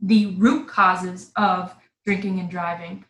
the 0.00 0.34
root 0.36 0.68
causes 0.68 1.30
of 1.36 1.74
drinking 2.04 2.40
and 2.40 2.50
driving. 2.50 3.04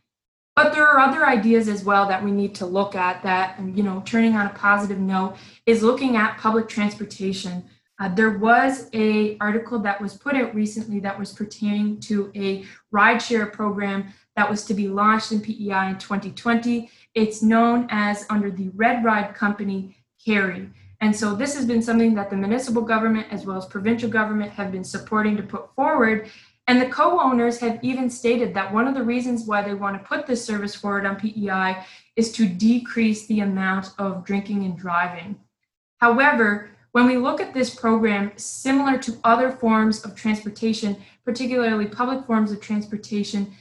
But 0.55 0.73
there 0.73 0.87
are 0.87 0.99
other 0.99 1.27
ideas 1.27 1.69
as 1.69 1.85
well 1.85 2.09
that 2.09 2.25
we 2.25 2.31
need 2.31 2.55
to 2.57 2.67
look 2.67 2.95
at 2.95 3.23
that, 3.23 3.61
you 3.75 3.83
know, 3.83 4.03
turning 4.07 4.35
on 4.35 4.47
a 4.47 4.55
positive 4.55 4.99
note 4.99 5.37
is 5.67 5.83
looking 5.83 6.17
at 6.17 6.39
public 6.39 6.67
transportation. 6.67 7.65
Uh, 7.99 8.09
there 8.15 8.39
was 8.39 8.91
a 8.93 9.39
article 9.39 9.79
that 9.79 10.01
was 10.01 10.15
put 10.15 10.35
out 10.35 10.55
recently 10.55 11.01
that 11.01 11.19
was 11.19 11.33
pertaining 11.33 11.99
to 11.99 12.31
a 12.35 12.65
rideshare 12.93 13.51
program 13.51 14.13
that 14.37 14.49
was 14.49 14.65
to 14.65 14.75
be 14.75 14.89
launched 14.89 15.33
in 15.33 15.41
PEI 15.41 15.91
in 15.91 15.99
2020. 15.99 16.91
It's 17.15 17.43
known 17.43 17.87
as 17.91 18.27
under 18.29 18.51
the 18.51 18.69
Red 18.75 19.03
Ride 19.03 19.35
Company 19.35 19.97
Carry. 20.23 20.69
And 21.01 21.15
so 21.15 21.35
this 21.35 21.55
has 21.55 21.65
been 21.65 21.83
something 21.83 22.15
that 22.15 22.31
the 22.31 22.37
municipal 22.37 22.83
government 22.83 23.29
as 23.31 23.47
well 23.47 23.57
as 23.57 23.67
provincial 23.67 24.11
government 24.11 24.53
have 24.53 24.73
been 24.73 24.85
supporting 24.85 25.37
to 25.37 25.43
put 25.43 25.75
forward. 25.75 26.29
And 26.69 26.81
the 26.81 26.89
co-owners 26.89 27.59
have 27.61 27.79
even 27.83 28.11
stated 28.11 28.53
that 28.55 28.73
one 28.73 28.89
of 28.89 28.95
the 28.95 29.03
reasons 29.03 29.45
why 29.45 29.63
they 29.63 29.75
want 29.75 30.01
to 30.01 30.07
put 30.07 30.27
this 30.27 30.45
service 30.45 30.75
forward 30.75 31.07
on 31.07 31.17
PEI 31.17 31.85
is 32.17 32.33
to 32.33 32.47
decrease 32.47 33.27
the 33.27 33.41
amount 33.41 33.91
of 33.99 34.25
drinking 34.25 34.65
and 34.65 34.77
driving. 34.77 35.39
However, 35.99 36.71
when 36.97 37.07
we 37.07 37.19
look 37.19 37.43
at 37.43 37.53
this 37.53 37.75
program, 37.75 38.33
similar 38.37 38.97
to 38.97 39.19
other 39.23 39.51
forms 39.51 40.03
of 40.07 40.15
transportation, 40.15 40.97
particularly 41.27 41.85
public 41.85 42.25
forms 42.25 42.51
of 42.51 42.59
transportation, 42.59 43.53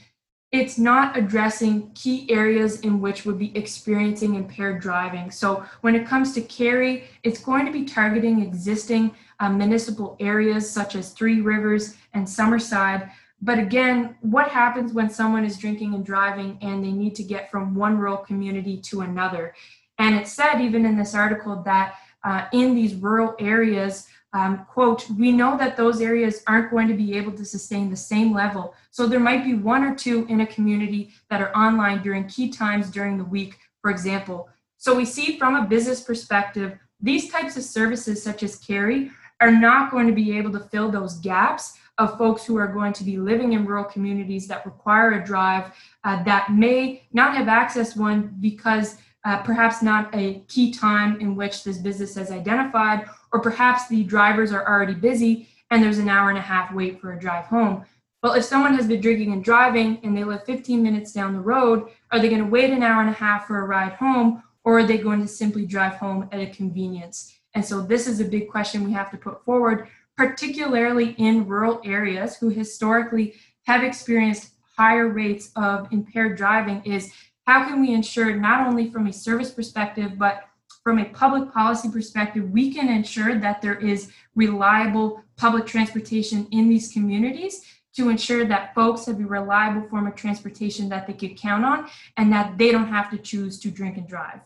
it's 0.52 0.78
not 0.78 1.18
addressing 1.18 1.90
key 1.92 2.26
areas 2.30 2.80
in 2.80 2.98
which 2.98 3.26
we'd 3.26 3.38
be 3.38 3.54
experiencing 3.54 4.36
impaired 4.36 4.80
driving. 4.80 5.30
So 5.30 5.66
when 5.82 5.94
it 5.94 6.06
comes 6.06 6.32
to 6.32 6.40
carry, 6.40 7.04
it's 7.24 7.38
going 7.38 7.66
to 7.66 7.72
be 7.72 7.84
targeting 7.84 8.40
existing 8.40 9.14
uh, 9.38 9.50
municipal 9.50 10.16
areas 10.18 10.70
such 10.70 10.94
as 10.94 11.12
Three 11.12 11.42
Rivers 11.42 11.94
and 12.14 12.26
Summerside. 12.26 13.10
But 13.42 13.58
again, 13.58 14.16
what 14.22 14.48
happens 14.48 14.94
when 14.94 15.10
someone 15.10 15.44
is 15.44 15.58
drinking 15.58 15.92
and 15.92 16.06
driving 16.06 16.56
and 16.62 16.82
they 16.82 16.90
need 16.90 17.14
to 17.16 17.22
get 17.22 17.50
from 17.50 17.74
one 17.74 17.98
rural 17.98 18.16
community 18.16 18.78
to 18.88 19.02
another? 19.02 19.54
And 19.98 20.14
it 20.14 20.26
said, 20.26 20.60
even 20.60 20.86
in 20.86 20.96
this 20.96 21.14
article, 21.14 21.62
that 21.64 21.96
uh, 22.26 22.46
in 22.52 22.74
these 22.74 22.94
rural 22.96 23.34
areas, 23.38 24.08
um, 24.32 24.66
quote, 24.68 25.08
we 25.10 25.30
know 25.32 25.56
that 25.56 25.76
those 25.76 26.00
areas 26.00 26.42
aren't 26.46 26.70
going 26.70 26.88
to 26.88 26.94
be 26.94 27.16
able 27.16 27.32
to 27.32 27.44
sustain 27.44 27.88
the 27.88 27.96
same 27.96 28.34
level. 28.34 28.74
So 28.90 29.06
there 29.06 29.20
might 29.20 29.44
be 29.44 29.54
one 29.54 29.84
or 29.84 29.94
two 29.94 30.26
in 30.28 30.40
a 30.40 30.46
community 30.46 31.12
that 31.30 31.40
are 31.40 31.56
online 31.56 32.02
during 32.02 32.26
key 32.26 32.50
times 32.50 32.90
during 32.90 33.16
the 33.16 33.24
week, 33.24 33.56
for 33.80 33.90
example. 33.90 34.48
So 34.76 34.94
we 34.94 35.04
see 35.04 35.38
from 35.38 35.54
a 35.54 35.66
business 35.66 36.02
perspective, 36.02 36.76
these 37.00 37.30
types 37.30 37.56
of 37.56 37.62
services 37.62 38.22
such 38.22 38.42
as 38.42 38.56
carry 38.56 39.10
are 39.40 39.52
not 39.52 39.90
going 39.90 40.06
to 40.06 40.12
be 40.12 40.36
able 40.36 40.52
to 40.52 40.60
fill 40.60 40.90
those 40.90 41.18
gaps 41.20 41.74
of 41.98 42.18
folks 42.18 42.44
who 42.44 42.56
are 42.56 42.66
going 42.66 42.92
to 42.92 43.04
be 43.04 43.16
living 43.16 43.52
in 43.52 43.64
rural 43.64 43.84
communities 43.84 44.46
that 44.48 44.66
require 44.66 45.12
a 45.12 45.24
drive 45.24 45.72
uh, 46.04 46.22
that 46.24 46.52
may 46.52 47.06
not 47.12 47.34
have 47.34 47.48
access 47.48 47.96
one 47.96 48.36
because 48.40 48.96
uh, 49.26 49.42
perhaps 49.42 49.82
not 49.82 50.08
a 50.14 50.40
key 50.46 50.72
time 50.72 51.20
in 51.20 51.34
which 51.34 51.64
this 51.64 51.78
business 51.78 52.14
has 52.14 52.30
identified, 52.30 53.06
or 53.32 53.40
perhaps 53.40 53.88
the 53.88 54.04
drivers 54.04 54.52
are 54.52 54.66
already 54.66 54.94
busy 54.94 55.48
and 55.70 55.82
there's 55.82 55.98
an 55.98 56.08
hour 56.08 56.28
and 56.28 56.38
a 56.38 56.42
half 56.42 56.72
wait 56.72 57.00
for 57.00 57.12
a 57.12 57.18
drive 57.18 57.44
home. 57.46 57.84
Well, 58.22 58.34
if 58.34 58.44
someone 58.44 58.74
has 58.74 58.86
been 58.86 59.00
drinking 59.00 59.32
and 59.32 59.42
driving 59.42 59.98
and 60.04 60.16
they 60.16 60.22
live 60.22 60.44
15 60.44 60.80
minutes 60.80 61.12
down 61.12 61.32
the 61.32 61.40
road, 61.40 61.88
are 62.12 62.20
they 62.20 62.28
going 62.28 62.42
to 62.42 62.48
wait 62.48 62.70
an 62.70 62.84
hour 62.84 63.00
and 63.00 63.10
a 63.10 63.14
half 63.14 63.48
for 63.48 63.58
a 63.58 63.66
ride 63.66 63.94
home, 63.94 64.44
or 64.64 64.78
are 64.78 64.86
they 64.86 64.96
going 64.96 65.20
to 65.20 65.28
simply 65.28 65.66
drive 65.66 65.94
home 65.94 66.28
at 66.30 66.40
a 66.40 66.46
convenience? 66.46 67.36
And 67.54 67.64
so, 67.64 67.80
this 67.82 68.06
is 68.06 68.20
a 68.20 68.24
big 68.24 68.48
question 68.48 68.84
we 68.84 68.92
have 68.92 69.10
to 69.10 69.16
put 69.16 69.44
forward, 69.44 69.88
particularly 70.16 71.16
in 71.18 71.48
rural 71.48 71.80
areas 71.84 72.36
who 72.36 72.48
historically 72.48 73.34
have 73.64 73.82
experienced 73.82 74.52
higher 74.76 75.08
rates 75.08 75.50
of 75.56 75.92
impaired 75.92 76.36
driving. 76.36 76.80
Is 76.84 77.10
how 77.46 77.66
can 77.66 77.80
we 77.80 77.94
ensure 77.94 78.36
not 78.36 78.66
only 78.66 78.90
from 78.90 79.06
a 79.06 79.12
service 79.12 79.50
perspective, 79.50 80.18
but 80.18 80.44
from 80.82 80.98
a 80.98 81.04
public 81.06 81.52
policy 81.52 81.90
perspective, 81.90 82.50
we 82.50 82.72
can 82.72 82.88
ensure 82.88 83.38
that 83.38 83.60
there 83.60 83.74
is 83.74 84.10
reliable 84.34 85.22
public 85.36 85.66
transportation 85.66 86.46
in 86.50 86.68
these 86.68 86.92
communities 86.92 87.62
to 87.96 88.08
ensure 88.08 88.44
that 88.44 88.74
folks 88.74 89.06
have 89.06 89.18
a 89.18 89.24
reliable 89.24 89.88
form 89.88 90.06
of 90.06 90.14
transportation 90.14 90.88
that 90.88 91.06
they 91.06 91.12
could 91.12 91.36
count 91.36 91.64
on 91.64 91.88
and 92.16 92.32
that 92.32 92.58
they 92.58 92.70
don't 92.70 92.88
have 92.88 93.10
to 93.10 93.18
choose 93.18 93.58
to 93.58 93.70
drink 93.70 93.96
and 93.96 94.06
drive. 94.06 94.40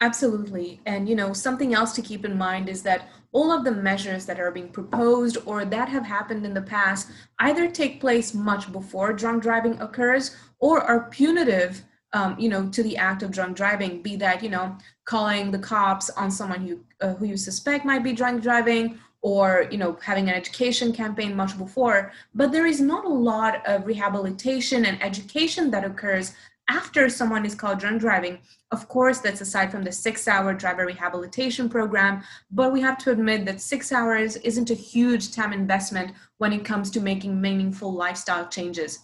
Absolutely. 0.00 0.80
And 0.86 1.08
you 1.08 1.14
know, 1.14 1.32
something 1.32 1.74
else 1.74 1.92
to 1.92 2.02
keep 2.02 2.24
in 2.24 2.36
mind 2.36 2.68
is 2.68 2.82
that 2.82 3.08
all 3.32 3.52
of 3.52 3.64
the 3.64 3.70
measures 3.72 4.26
that 4.26 4.40
are 4.40 4.50
being 4.50 4.68
proposed 4.68 5.38
or 5.46 5.64
that 5.64 5.88
have 5.88 6.04
happened 6.04 6.44
in 6.44 6.54
the 6.54 6.62
past 6.62 7.08
either 7.38 7.70
take 7.70 8.00
place 8.00 8.34
much 8.34 8.70
before 8.72 9.12
drunk 9.12 9.42
driving 9.42 9.80
occurs 9.80 10.36
or 10.58 10.80
are 10.80 11.08
punitive 11.10 11.82
um, 12.12 12.38
you 12.38 12.48
know, 12.48 12.68
to 12.68 12.82
the 12.82 12.96
act 12.96 13.22
of 13.22 13.30
drunk 13.30 13.56
driving, 13.56 14.02
be 14.02 14.16
that, 14.16 14.42
you 14.42 14.50
know, 14.50 14.76
calling 15.04 15.50
the 15.50 15.58
cops 15.58 16.10
on 16.10 16.30
someone 16.30 16.66
who, 16.66 16.80
uh, 17.00 17.14
who 17.14 17.26
you 17.26 17.36
suspect 17.36 17.84
might 17.84 18.04
be 18.04 18.12
drunk 18.12 18.42
driving 18.42 18.98
or, 19.22 19.66
you 19.70 19.78
know, 19.78 19.96
having 20.02 20.28
an 20.28 20.34
education 20.34 20.92
campaign 20.92 21.34
much 21.34 21.56
before. 21.56 22.12
But 22.34 22.52
there 22.52 22.66
is 22.66 22.80
not 22.80 23.04
a 23.04 23.08
lot 23.08 23.66
of 23.66 23.86
rehabilitation 23.86 24.84
and 24.84 25.02
education 25.02 25.70
that 25.70 25.84
occurs 25.84 26.34
after 26.68 27.08
someone 27.08 27.44
is 27.44 27.54
called 27.54 27.78
drunk 27.78 28.00
driving. 28.00 28.38
Of 28.70 28.88
course, 28.88 29.18
that's 29.18 29.40
aside 29.40 29.70
from 29.70 29.82
the 29.82 29.92
six 29.92 30.26
hour 30.28 30.54
driver 30.54 30.86
rehabilitation 30.86 31.68
program, 31.68 32.22
but 32.50 32.72
we 32.72 32.80
have 32.80 32.98
to 32.98 33.10
admit 33.10 33.44
that 33.46 33.60
six 33.60 33.92
hours 33.92 34.36
isn't 34.36 34.70
a 34.70 34.74
huge 34.74 35.32
time 35.32 35.52
investment 35.52 36.12
when 36.38 36.52
it 36.52 36.64
comes 36.64 36.90
to 36.90 37.00
making 37.00 37.40
meaningful 37.40 37.92
lifestyle 37.92 38.48
changes. 38.48 39.00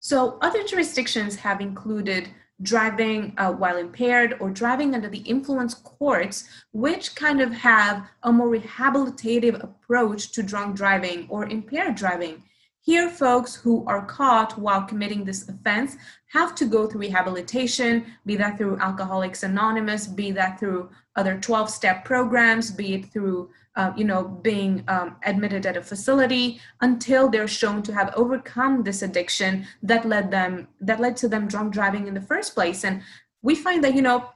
So, 0.00 0.38
other 0.40 0.64
jurisdictions 0.64 1.36
have 1.36 1.60
included 1.60 2.30
driving 2.62 3.32
uh, 3.38 3.52
while 3.52 3.76
impaired 3.76 4.36
or 4.40 4.50
driving 4.50 4.94
under 4.94 5.08
the 5.08 5.18
influence 5.18 5.74
courts, 5.74 6.48
which 6.72 7.14
kind 7.14 7.40
of 7.40 7.52
have 7.52 8.06
a 8.22 8.32
more 8.32 8.48
rehabilitative 8.48 9.62
approach 9.62 10.32
to 10.32 10.42
drunk 10.42 10.76
driving 10.76 11.26
or 11.28 11.46
impaired 11.46 11.94
driving. 11.94 12.42
Here, 12.82 13.10
folks 13.10 13.54
who 13.54 13.84
are 13.86 14.06
caught 14.06 14.58
while 14.58 14.82
committing 14.82 15.24
this 15.24 15.48
offense 15.48 15.96
have 16.32 16.54
to 16.56 16.64
go 16.64 16.86
through 16.86 17.02
rehabilitation, 17.02 18.06
be 18.24 18.36
that 18.36 18.56
through 18.56 18.78
Alcoholics 18.78 19.42
Anonymous, 19.42 20.06
be 20.06 20.30
that 20.32 20.58
through 20.58 20.88
other 21.16 21.38
12 21.38 21.70
step 21.70 22.04
programs, 22.04 22.70
be 22.70 22.94
it 22.94 23.12
through 23.12 23.50
uh, 23.76 23.92
you 23.96 24.04
know, 24.04 24.24
being 24.24 24.84
um, 24.88 25.16
admitted 25.24 25.64
at 25.64 25.76
a 25.76 25.82
facility 25.82 26.60
until 26.80 27.28
they're 27.28 27.48
shown 27.48 27.82
to 27.82 27.94
have 27.94 28.12
overcome 28.14 28.82
this 28.82 29.02
addiction 29.02 29.66
that 29.82 30.04
led 30.04 30.30
them 30.30 30.68
that 30.80 31.00
led 31.00 31.16
to 31.16 31.28
them 31.28 31.46
drunk 31.46 31.72
driving 31.72 32.08
in 32.08 32.14
the 32.14 32.20
first 32.20 32.54
place. 32.54 32.84
And 32.84 33.02
we 33.42 33.54
find 33.54 33.82
that 33.84 33.94
you 33.94 34.02
know 34.02 34.28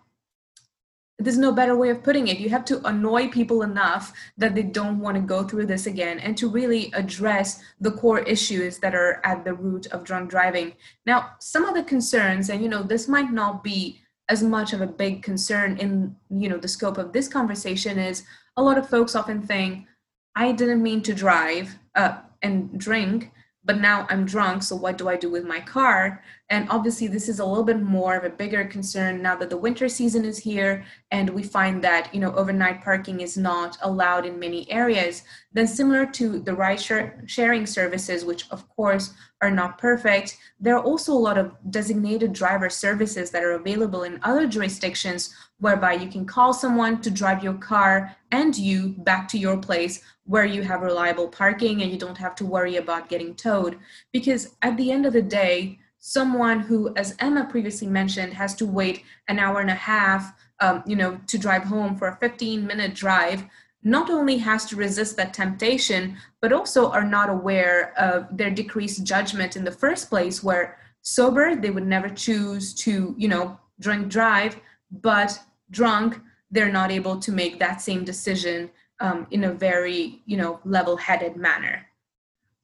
there's 1.19 1.39
no 1.39 1.53
better 1.53 1.77
way 1.77 1.91
of 1.91 2.03
putting 2.03 2.29
it. 2.29 2.39
You 2.39 2.51
have 2.51 2.65
to 2.67 2.85
annoy 2.87 3.29
people 3.29 3.63
enough 3.63 4.13
that 4.37 4.55
they 4.55 4.63
don't 4.63 4.99
want 4.99 5.17
to 5.17 5.21
go 5.21 5.45
through 5.45 5.67
this 5.67 5.87
again 5.87 6.19
and 6.19 6.37
to 6.39 6.49
really 6.49 6.91
address 6.93 7.61
the 7.81 7.93
core 7.93 8.21
issues 8.21 8.79
that 8.79 8.95
are 8.95 9.21
at 9.25 9.45
the 9.45 9.55
root 9.55 9.87
of 9.89 10.05
drunk 10.05 10.31
driving. 10.31 10.75
Now, 11.07 11.31
some 11.39 11.65
of 11.65 11.75
the 11.75 11.85
concerns, 11.85 12.51
and 12.51 12.63
you 12.63 12.69
know, 12.69 12.83
this 12.83 13.09
might 13.09 13.33
not 13.33 13.63
be 13.63 14.01
as 14.29 14.43
much 14.43 14.73
of 14.73 14.81
a 14.81 14.87
big 14.87 15.23
concern 15.23 15.77
in 15.79 16.15
you 16.31 16.49
know 16.49 16.59
the 16.59 16.69
scope 16.69 16.99
of 16.99 17.13
this 17.13 17.29
conversation 17.29 17.99
is 17.99 18.25
a 18.57 18.63
lot 18.63 18.79
of 18.79 18.89
folks 18.89 19.15
often 19.15 19.43
think 19.43 19.87
i 20.35 20.53
didn't 20.53 20.83
mean 20.83 21.03
to 21.03 21.15
drive 21.15 21.79
uh, 21.95 22.19
and 22.43 22.79
drink 22.79 23.31
but 23.65 23.81
now 23.81 24.07
I'm 24.11 24.27
drunk, 24.27 24.63
so 24.63 24.77
what 24.77 24.99
do 24.99 25.09
I 25.09 25.17
do 25.17 25.31
with 25.31 25.45
my 25.45 25.61
car? 25.61 26.23
And 26.55 26.69
obviously, 26.71 27.09
this 27.09 27.29
is 27.29 27.41
a 27.41 27.45
little 27.45 27.65
bit 27.65 27.83
more 27.83 28.15
of 28.15 28.23
a 28.23 28.31
bigger 28.31 28.65
concern 28.65 29.21
now 29.21 29.35
that 29.35 29.51
the 29.51 29.57
winter 29.57 29.89
season 29.89 30.25
is 30.25 30.39
here 30.39 30.85
and 31.11 31.29
we 31.31 31.43
find 31.43 31.83
that 31.83 32.15
you 32.15 32.21
know 32.21 32.33
overnight 32.37 32.85
parking 32.85 33.23
is 33.23 33.37
not 33.37 33.77
allowed 33.83 34.25
in 34.25 34.39
many 34.39 34.71
areas. 34.71 35.25
Then, 35.53 35.67
similar 35.67 36.07
to 36.13 36.39
the 36.39 36.55
ride 36.55 36.81
sharing 37.27 37.67
services, 37.67 38.25
which 38.25 38.49
of 38.53 38.69
course 38.69 39.15
are 39.43 39.51
not 39.51 39.79
perfect, 39.79 40.39
there 40.61 40.77
are 40.77 40.85
also 40.85 41.13
a 41.13 41.27
lot 41.29 41.39
of 41.39 41.57
designated 41.73 42.33
driver 42.33 42.71
services 42.71 43.33
that 43.33 43.43
are 43.43 43.55
available 43.55 44.05
in 44.05 44.21
other 44.23 44.47
jurisdictions 44.47 45.35
whereby 45.59 45.95
you 45.95 46.09
can 46.09 46.25
call 46.25 46.55
someone 46.55 47.01
to 47.01 47.11
drive 47.11 47.43
your 47.43 47.55
car 47.55 48.15
and 48.31 48.57
you 48.57 48.95
back 48.99 49.27
to 49.27 49.39
your 49.39 49.57
place 49.57 50.05
where 50.25 50.47
you 50.47 50.63
have 50.63 50.83
reliable 50.83 51.27
parking 51.27 51.83
and 51.83 51.91
you 51.91 51.99
don't 51.99 52.19
have 52.19 52.37
to 52.37 52.47
worry 52.47 52.77
about 52.77 53.09
getting 53.09 53.35
towed. 53.35 53.77
Because 54.13 54.55
at 54.63 54.77
the 54.77 54.93
end 54.93 55.05
of 55.05 55.15
the 55.15 55.23
day, 55.23 55.81
someone 56.07 56.61
who, 56.61 56.93
as 56.97 57.17
Emma 57.19 57.47
previously 57.47 57.87
mentioned, 57.87 58.35
has 58.35 58.55
to 58.55 58.67
wait 58.67 59.03
an 59.29 59.39
hour 59.39 59.61
and 59.61 59.71
a 59.71 59.75
half, 59.75 60.35
um, 60.61 60.83
you 60.87 60.95
know, 60.95 61.19
to 61.27 61.39
drive 61.39 61.65
home 61.65 61.97
for 61.97 62.09
a 62.09 62.17
15 62.17 62.67
minute 62.67 62.93
drive, 62.93 63.43
not 63.83 64.11
only 64.11 64.37
has 64.37 64.67
to 64.67 64.77
resist 64.77 65.17
that 65.17 65.33
temptation, 65.33 66.15
but 66.43 66.53
also 66.53 66.91
are 66.91 67.07
not 67.07 67.31
aware 67.31 67.95
of 67.99 68.27
their 68.37 68.51
decreased 68.51 69.03
judgment 69.03 69.57
in 69.57 69.65
the 69.65 69.73
first 69.73 70.11
place, 70.11 70.45
where 70.45 70.77
sober, 71.01 71.57
they 71.57 71.71
would 71.71 71.87
never 71.87 72.11
choose 72.11 72.75
to, 72.75 73.15
you 73.17 73.27
know, 73.27 73.59
drink 73.81 74.09
drive, 74.09 74.61
but 74.91 75.41
drunk, 75.71 76.21
they're 76.51 76.71
not 76.71 76.91
able 76.91 77.19
to 77.19 77.33
make 77.33 77.59
that 77.59 77.81
same 77.81 78.05
decision 78.05 78.71
um, 79.01 79.27
in 79.31 79.45
a 79.45 79.53
very, 79.55 80.21
you 80.27 80.37
know, 80.37 80.61
level-headed 80.67 81.35
manner. 81.35 81.87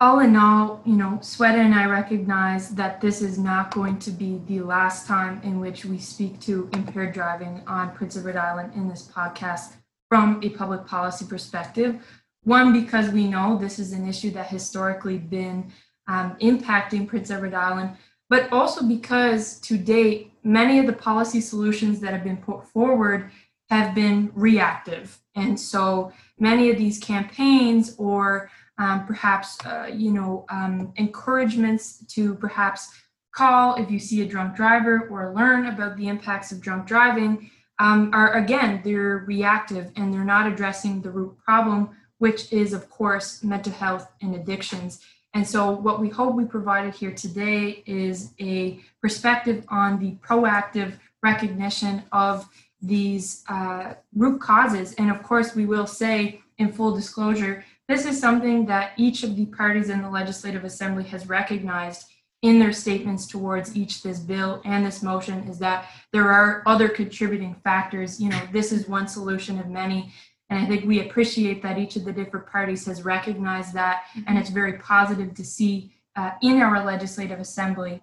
All 0.03 0.21
in 0.21 0.35
all, 0.35 0.81
you 0.87 0.97
know, 0.97 1.19
Sweta 1.21 1.59
and 1.59 1.75
I 1.75 1.85
recognize 1.85 2.71
that 2.71 3.03
this 3.03 3.21
is 3.21 3.39
not 3.39 3.75
going 3.75 3.99
to 3.99 4.11
be 4.11 4.41
the 4.47 4.63
last 4.63 5.07
time 5.07 5.43
in 5.45 5.61
which 5.61 5.85
we 5.85 5.99
speak 5.99 6.41
to 6.41 6.71
impaired 6.73 7.13
driving 7.13 7.63
on 7.67 7.95
Prince 7.95 8.17
Edward 8.17 8.37
Island 8.37 8.73
in 8.75 8.89
this 8.89 9.07
podcast 9.07 9.75
from 10.09 10.41
a 10.43 10.49
public 10.49 10.87
policy 10.87 11.27
perspective. 11.27 12.01
One, 12.45 12.73
because 12.73 13.11
we 13.11 13.27
know 13.27 13.59
this 13.59 13.79
is 13.79 13.93
an 13.93 14.09
issue 14.09 14.31
that 14.31 14.47
historically 14.47 15.19
been 15.19 15.71
um, 16.09 16.35
impacting 16.41 17.07
Prince 17.07 17.31
Edward 17.31 17.53
Island, 17.53 17.91
but 18.31 18.51
also 18.51 18.87
because 18.87 19.61
to 19.61 19.77
date, 19.77 20.33
many 20.43 20.79
of 20.79 20.87
the 20.87 20.95
policy 20.95 21.43
solutions 21.43 22.01
that 22.01 22.15
have 22.15 22.25
been 22.25 22.39
put 22.39 22.67
forward 22.69 23.31
have 23.69 23.95
been 23.95 24.33
reactive. 24.35 25.19
And 25.35 25.61
so 25.61 26.11
many 26.39 26.71
of 26.71 26.79
these 26.79 26.99
campaigns 26.99 27.95
or 27.99 28.51
um, 28.81 29.07
perhaps, 29.07 29.59
uh, 29.67 29.91
you 29.93 30.11
know, 30.11 30.47
um, 30.49 30.93
encouragements 30.97 32.03
to 32.07 32.35
perhaps 32.35 32.91
call 33.33 33.77
if 33.77 33.91
you 33.91 33.99
see 33.99 34.23
a 34.23 34.27
drunk 34.27 34.57
driver 34.57 35.07
or 35.11 35.35
learn 35.35 35.67
about 35.67 35.97
the 35.97 36.09
impacts 36.09 36.51
of 36.51 36.61
drunk 36.61 36.87
driving 36.87 37.51
um, 37.79 38.11
are, 38.13 38.35
again, 38.35 38.81
they're 38.83 39.25
reactive 39.27 39.91
and 39.97 40.13
they're 40.13 40.25
not 40.25 40.51
addressing 40.51 41.01
the 41.01 41.11
root 41.11 41.37
problem, 41.45 41.91
which 42.19 42.53
is, 42.53 42.73
of 42.73 42.89
course, 42.91 43.45
mental 43.45 43.73
health 43.73 44.11
and 44.23 44.35
addictions. 44.35 45.05
And 45.35 45.47
so, 45.47 45.71
what 45.71 46.01
we 46.01 46.09
hope 46.09 46.35
we 46.35 46.45
provided 46.45 46.95
here 46.95 47.13
today 47.13 47.83
is 47.87 48.33
a 48.41 48.81
perspective 49.01 49.65
on 49.69 49.99
the 50.01 50.13
proactive 50.27 50.99
recognition 51.23 52.03
of 52.13 52.49
these 52.83 53.45
uh, 53.49 53.95
root 54.15 54.41
causes. 54.41 54.95
And 54.95 55.11
of 55.11 55.23
course, 55.23 55.55
we 55.55 55.67
will 55.67 55.87
say 55.87 56.41
in 56.59 56.73
full 56.73 56.95
disclosure, 56.95 57.65
this 57.91 58.07
is 58.07 58.21
something 58.21 58.67
that 58.67 58.93
each 58.97 59.25
of 59.25 59.35
the 59.35 59.47
parties 59.47 59.89
in 59.89 60.01
the 60.01 60.09
Legislative 60.09 60.65
Assembly 60.65 61.05
has 61.05 61.29
recognized 61.29 62.07
in 62.43 62.59
their 62.59 62.73
statements 62.73 63.27
towards 63.27 63.77
each 63.77 64.03
this 64.03 64.21
bill 64.21 64.63
and 64.65 64.87
this 64.87 65.03
motion 65.03 65.41
is 65.49 65.59
that 65.59 65.91
there 66.13 66.29
are 66.29 66.63
other 66.67 66.89
contributing 66.89 67.57
factors. 67.65 68.21
You 68.21 68.31
know, 68.31 68.41
this 68.53 68.73
is 68.73 68.89
one 68.89 69.09
solution 69.09 69.59
of 69.59 69.67
many. 69.69 70.13
And 70.49 70.59
I 70.59 70.67
think 70.67 70.85
we 70.85 71.01
appreciate 71.01 71.63
that 71.63 71.79
each 71.79 71.97
of 71.97 72.05
the 72.05 72.13
different 72.13 72.47
parties 72.47 72.87
has 72.87 73.05
recognized 73.05 73.75
that. 73.75 74.05
And 74.27 74.39
it's 74.39 74.51
very 74.51 74.75
positive 74.75 75.35
to 75.35 75.45
see 75.45 75.93
uh, 76.17 76.31
in 76.43 76.63
our 76.63 76.85
Legislative 76.85 77.41
Assembly 77.41 78.01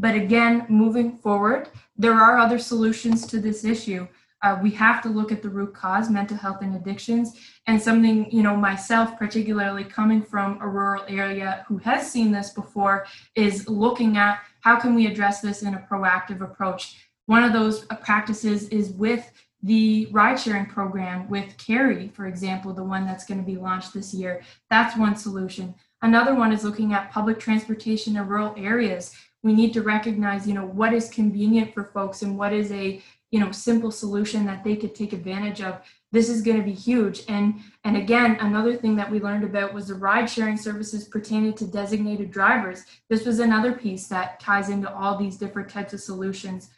but 0.00 0.14
again, 0.14 0.64
moving 0.70 1.18
forward, 1.18 1.68
there 1.94 2.14
are 2.14 2.38
other 2.38 2.58
solutions 2.58 3.26
to 3.26 3.38
this 3.38 3.66
issue. 3.66 4.08
Uh, 4.42 4.58
we 4.62 4.70
have 4.70 5.02
to 5.02 5.08
look 5.08 5.30
at 5.30 5.42
the 5.42 5.48
root 5.48 5.74
cause, 5.74 6.08
mental 6.08 6.36
health 6.36 6.62
and 6.62 6.74
addictions, 6.74 7.38
and 7.66 7.80
something, 7.80 8.30
you 8.30 8.42
know, 8.42 8.56
myself, 8.56 9.18
particularly 9.18 9.84
coming 9.84 10.22
from 10.22 10.58
a 10.60 10.68
rural 10.68 11.04
area 11.08 11.64
who 11.68 11.76
has 11.78 12.10
seen 12.10 12.32
this 12.32 12.50
before, 12.50 13.06
is 13.34 13.68
looking 13.68 14.16
at 14.16 14.40
how 14.60 14.78
can 14.78 14.94
we 14.94 15.06
address 15.06 15.40
this 15.40 15.62
in 15.62 15.74
a 15.74 15.86
proactive 15.90 16.40
approach. 16.40 17.08
One 17.26 17.44
of 17.44 17.52
those 17.52 17.86
uh, 17.90 17.96
practices 17.96 18.68
is 18.68 18.90
with 18.90 19.30
the 19.62 20.06
ride 20.10 20.40
sharing 20.40 20.66
program 20.66 21.28
with 21.28 21.56
Carry, 21.58 22.08
for 22.08 22.26
example, 22.26 22.72
the 22.72 22.82
one 22.82 23.04
that's 23.04 23.26
going 23.26 23.40
to 23.40 23.46
be 23.46 23.56
launched 23.56 23.92
this 23.92 24.14
year. 24.14 24.42
That's 24.70 24.96
one 24.96 25.16
solution. 25.16 25.74
Another 26.00 26.34
one 26.34 26.50
is 26.50 26.64
looking 26.64 26.94
at 26.94 27.12
public 27.12 27.38
transportation 27.38 28.16
in 28.16 28.26
rural 28.26 28.54
areas 28.56 29.14
we 29.42 29.52
need 29.52 29.72
to 29.72 29.82
recognize 29.82 30.46
you 30.46 30.54
know 30.54 30.66
what 30.66 30.92
is 30.92 31.08
convenient 31.08 31.72
for 31.72 31.84
folks 31.84 32.22
and 32.22 32.36
what 32.36 32.52
is 32.52 32.70
a 32.72 33.02
you 33.30 33.38
know 33.38 33.52
simple 33.52 33.90
solution 33.90 34.44
that 34.46 34.64
they 34.64 34.76
could 34.76 34.94
take 34.94 35.12
advantage 35.12 35.60
of 35.60 35.80
this 36.12 36.28
is 36.28 36.42
going 36.42 36.56
to 36.56 36.64
be 36.64 36.72
huge. 36.72 37.22
And 37.28 37.60
and 37.84 37.96
again 37.96 38.36
another 38.40 38.76
thing 38.76 38.96
that 38.96 39.10
we 39.10 39.20
learned 39.20 39.44
about 39.44 39.72
was 39.72 39.88
the 39.88 39.94
ride 39.94 40.28
sharing 40.28 40.56
services 40.56 41.08
pertaining 41.08 41.54
to 41.54 41.66
designated 41.66 42.30
drivers. 42.30 42.84
This 43.08 43.24
was 43.24 43.38
another 43.38 43.72
piece 43.72 44.08
that 44.08 44.40
ties 44.40 44.68
into 44.68 44.92
all 44.92 45.16
these 45.16 45.36
different 45.36 45.68
types 45.68 45.92
of 45.92 46.00
solutions. 46.00 46.70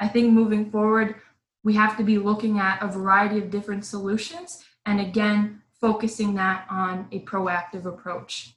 I 0.00 0.08
think 0.08 0.32
moving 0.32 0.70
forward 0.70 1.16
we 1.62 1.74
have 1.74 1.96
to 1.98 2.04
be 2.04 2.18
looking 2.18 2.58
at 2.58 2.82
a 2.82 2.88
variety 2.88 3.38
of 3.38 3.50
different 3.50 3.84
solutions 3.84 4.64
and 4.86 5.00
again 5.00 5.62
focusing 5.80 6.34
that 6.34 6.66
on 6.70 7.06
a 7.12 7.20
proactive 7.20 7.84
approach 7.84 8.54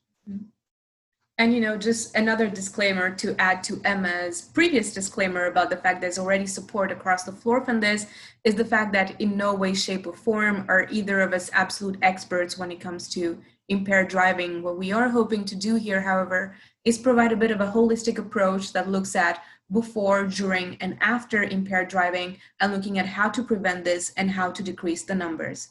And 1.40 1.52
you 1.52 1.62
know, 1.62 1.78
just 1.78 2.16
another 2.16 2.48
disclaimer 2.48 3.10
to 3.16 3.36
add 3.40 3.64
to 3.64 3.82
Emma's 3.86 4.42
previous 4.54 4.94
disclaimer 4.94 5.46
about 5.46 5.72
the 5.72 5.78
fact 5.78 6.00
there's 6.00 6.20
already 6.20 6.46
support 6.46 6.92
across 6.92 7.24
the 7.24 7.32
floor 7.32 7.66
from 7.66 7.80
this 7.80 8.06
is 8.44 8.54
the 8.54 8.66
fact 8.66 8.94
that 8.94 9.20
in 9.20 9.36
no 9.36 9.56
way, 9.56 9.74
shape, 9.74 10.06
or 10.06 10.14
form 10.14 10.64
are 10.68 10.88
either 10.92 11.22
of 11.22 11.34
us 11.34 11.50
absolute 11.54 11.98
experts 12.04 12.58
when 12.58 12.72
it 12.72 12.80
comes 12.80 13.10
to 13.10 13.42
impaired 13.70 14.10
driving. 14.10 14.62
What 14.62 14.78
we 14.78 14.92
are 14.92 15.10
hoping 15.10 15.44
to 15.46 15.56
do 15.56 15.76
here, 15.76 16.02
however, 16.02 16.56
is 16.86 17.00
provide 17.00 17.32
a 17.32 17.38
bit 17.38 17.50
of 17.50 17.62
a 17.62 17.72
holistic 17.72 18.20
approach 18.20 18.72
that 18.74 18.92
looks 18.92 19.16
at 19.16 19.42
before, 19.72 20.28
during, 20.28 20.78
and 20.82 20.98
after 21.02 21.42
impaired 21.42 21.88
driving 21.88 22.38
and 22.60 22.72
looking 22.72 23.00
at 23.00 23.08
how 23.08 23.30
to 23.30 23.42
prevent 23.42 23.84
this 23.84 24.14
and 24.18 24.30
how 24.30 24.52
to 24.52 24.62
decrease 24.62 25.02
the 25.02 25.16
numbers. 25.16 25.70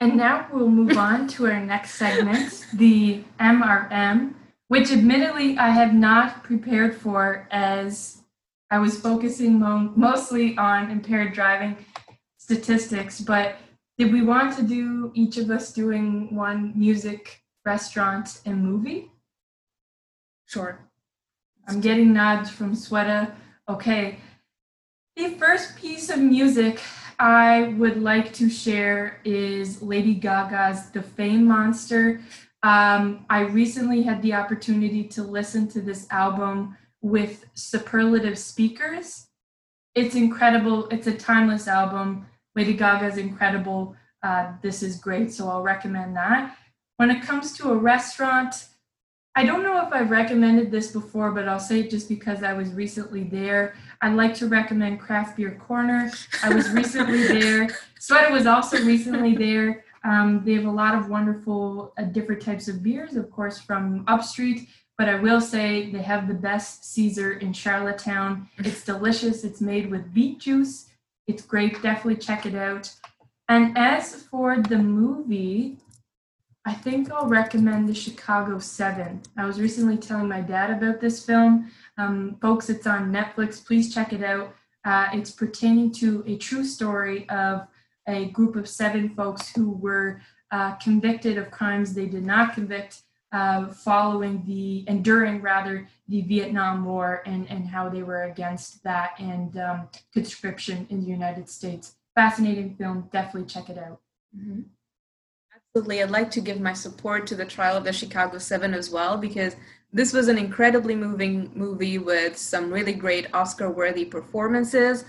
And 0.00 0.16
now 0.16 0.46
we'll 0.50 0.70
move 0.70 0.96
on 0.96 1.28
to 1.28 1.46
our 1.46 1.60
next 1.60 1.94
segment, 1.94 2.66
the 2.72 3.24
MRM, 3.40 4.34
which 4.68 4.90
admittedly 4.90 5.56
I 5.58 5.70
have 5.70 5.94
not 5.94 6.42
prepared 6.42 6.96
for 6.96 7.48
as 7.50 8.22
I 8.70 8.78
was 8.78 9.00
focusing 9.00 9.60
mo- 9.60 9.92
mostly 9.94 10.56
on 10.58 10.90
impaired 10.90 11.32
driving 11.32 11.76
statistics. 12.38 13.20
But 13.20 13.56
did 13.96 14.12
we 14.12 14.22
want 14.22 14.56
to 14.56 14.62
do 14.62 15.12
each 15.14 15.36
of 15.36 15.50
us 15.50 15.72
doing 15.72 16.34
one 16.34 16.72
music, 16.76 17.42
restaurant, 17.64 18.40
and 18.44 18.62
movie? 18.64 19.10
Sure. 20.46 20.78
I'm 21.68 21.80
getting 21.80 22.12
nods 22.12 22.50
from 22.50 22.74
Sweta. 22.74 23.32
Okay. 23.68 24.18
The 25.16 25.30
first 25.30 25.76
piece 25.76 26.10
of 26.10 26.18
music 26.18 26.80
I 27.18 27.74
would 27.78 28.02
like 28.02 28.32
to 28.34 28.50
share 28.50 29.20
is 29.24 29.80
Lady 29.80 30.14
Gaga's 30.14 30.90
The 30.90 31.02
Fame 31.02 31.46
Monster. 31.46 32.20
Um, 32.66 33.24
I 33.30 33.42
recently 33.42 34.02
had 34.02 34.20
the 34.22 34.34
opportunity 34.34 35.04
to 35.04 35.22
listen 35.22 35.68
to 35.68 35.80
this 35.80 36.08
album 36.10 36.76
with 37.00 37.44
superlative 37.54 38.36
speakers. 38.36 39.28
It's 39.94 40.16
incredible. 40.16 40.88
It's 40.88 41.06
a 41.06 41.16
timeless 41.16 41.68
album. 41.68 42.26
Lady 42.56 42.74
Gaga's 42.74 43.18
incredible. 43.18 43.94
Uh, 44.20 44.54
this 44.62 44.82
is 44.82 44.98
great, 44.98 45.32
so 45.32 45.48
I'll 45.48 45.62
recommend 45.62 46.16
that. 46.16 46.56
When 46.96 47.08
it 47.08 47.22
comes 47.22 47.56
to 47.58 47.70
a 47.70 47.76
restaurant, 47.76 48.66
I 49.36 49.44
don't 49.44 49.62
know 49.62 49.86
if 49.86 49.92
I've 49.92 50.10
recommended 50.10 50.72
this 50.72 50.90
before, 50.90 51.30
but 51.30 51.46
I'll 51.46 51.60
say 51.60 51.80
it 51.80 51.90
just 51.90 52.08
because 52.08 52.42
I 52.42 52.52
was 52.52 52.72
recently 52.72 53.22
there. 53.22 53.76
I'd 54.02 54.14
like 54.14 54.34
to 54.36 54.48
recommend 54.48 54.98
Craft 54.98 55.36
Beer 55.36 55.56
Corner. 55.68 56.10
I 56.42 56.52
was 56.52 56.68
recently 56.70 57.28
there. 57.28 57.68
Sweta 58.00 58.32
was 58.32 58.46
also 58.46 58.84
recently 58.84 59.36
there. 59.36 59.84
Um, 60.06 60.42
they 60.44 60.54
have 60.54 60.66
a 60.66 60.70
lot 60.70 60.94
of 60.94 61.08
wonderful 61.08 61.92
uh, 61.98 62.04
different 62.04 62.40
types 62.40 62.68
of 62.68 62.82
beers, 62.82 63.16
of 63.16 63.30
course, 63.30 63.58
from 63.58 64.04
Upstreet. 64.06 64.68
But 64.96 65.08
I 65.08 65.16
will 65.16 65.40
say 65.40 65.90
they 65.90 66.00
have 66.02 66.26
the 66.26 66.34
best 66.34 66.84
Caesar 66.94 67.34
in 67.34 67.52
Charlottetown. 67.52 68.48
It's 68.58 68.84
delicious. 68.84 69.44
It's 69.44 69.60
made 69.60 69.90
with 69.90 70.14
beet 70.14 70.38
juice. 70.38 70.86
It's 71.26 71.42
great. 71.42 71.82
Definitely 71.82 72.16
check 72.16 72.46
it 72.46 72.54
out. 72.54 72.94
And 73.48 73.76
as 73.76 74.14
for 74.14 74.62
the 74.62 74.78
movie, 74.78 75.76
I 76.64 76.72
think 76.72 77.12
I'll 77.12 77.28
recommend 77.28 77.88
the 77.88 77.94
Chicago 77.94 78.58
Seven. 78.58 79.22
I 79.36 79.44
was 79.44 79.60
recently 79.60 79.98
telling 79.98 80.28
my 80.28 80.40
dad 80.40 80.70
about 80.70 81.00
this 81.00 81.24
film. 81.24 81.70
Um, 81.98 82.38
folks, 82.40 82.70
it's 82.70 82.86
on 82.86 83.12
Netflix. 83.12 83.64
Please 83.64 83.92
check 83.92 84.12
it 84.12 84.22
out. 84.22 84.54
Uh, 84.84 85.08
it's 85.12 85.30
pertaining 85.30 85.90
to 85.92 86.24
a 86.26 86.36
true 86.36 86.64
story 86.64 87.28
of 87.28 87.66
a 88.06 88.26
group 88.26 88.56
of 88.56 88.68
seven 88.68 89.14
folks 89.14 89.54
who 89.54 89.70
were 89.70 90.20
uh, 90.50 90.74
convicted 90.76 91.38
of 91.38 91.50
crimes 91.50 91.92
they 91.92 92.06
did 92.06 92.24
not 92.24 92.54
convict 92.54 93.02
uh, 93.32 93.66
following 93.66 94.44
the, 94.46 94.84
enduring 94.88 95.42
rather, 95.42 95.88
the 96.08 96.22
Vietnam 96.22 96.84
War 96.84 97.22
and, 97.26 97.50
and 97.50 97.66
how 97.66 97.88
they 97.88 98.02
were 98.02 98.24
against 98.24 98.82
that 98.84 99.18
and 99.18 99.58
um, 99.58 99.88
conscription 100.12 100.86
in 100.90 101.00
the 101.00 101.06
United 101.08 101.50
States. 101.50 101.96
Fascinating 102.14 102.76
film. 102.76 103.08
Definitely 103.12 103.48
check 103.48 103.68
it 103.68 103.78
out. 103.78 104.00
Mm-hmm. 104.36 104.62
Absolutely. 105.54 106.02
I'd 106.02 106.10
like 106.10 106.30
to 106.30 106.40
give 106.40 106.60
my 106.60 106.72
support 106.72 107.26
to 107.26 107.34
the 107.34 107.44
trial 107.44 107.76
of 107.76 107.84
the 107.84 107.92
Chicago 107.92 108.38
Seven 108.38 108.72
as 108.72 108.90
well, 108.90 109.18
because 109.18 109.56
this 109.92 110.12
was 110.12 110.28
an 110.28 110.38
incredibly 110.38 110.94
moving 110.94 111.50
movie 111.54 111.98
with 111.98 112.38
some 112.38 112.72
really 112.72 112.94
great 112.94 113.26
Oscar 113.34 113.70
worthy 113.70 114.04
performances. 114.04 115.04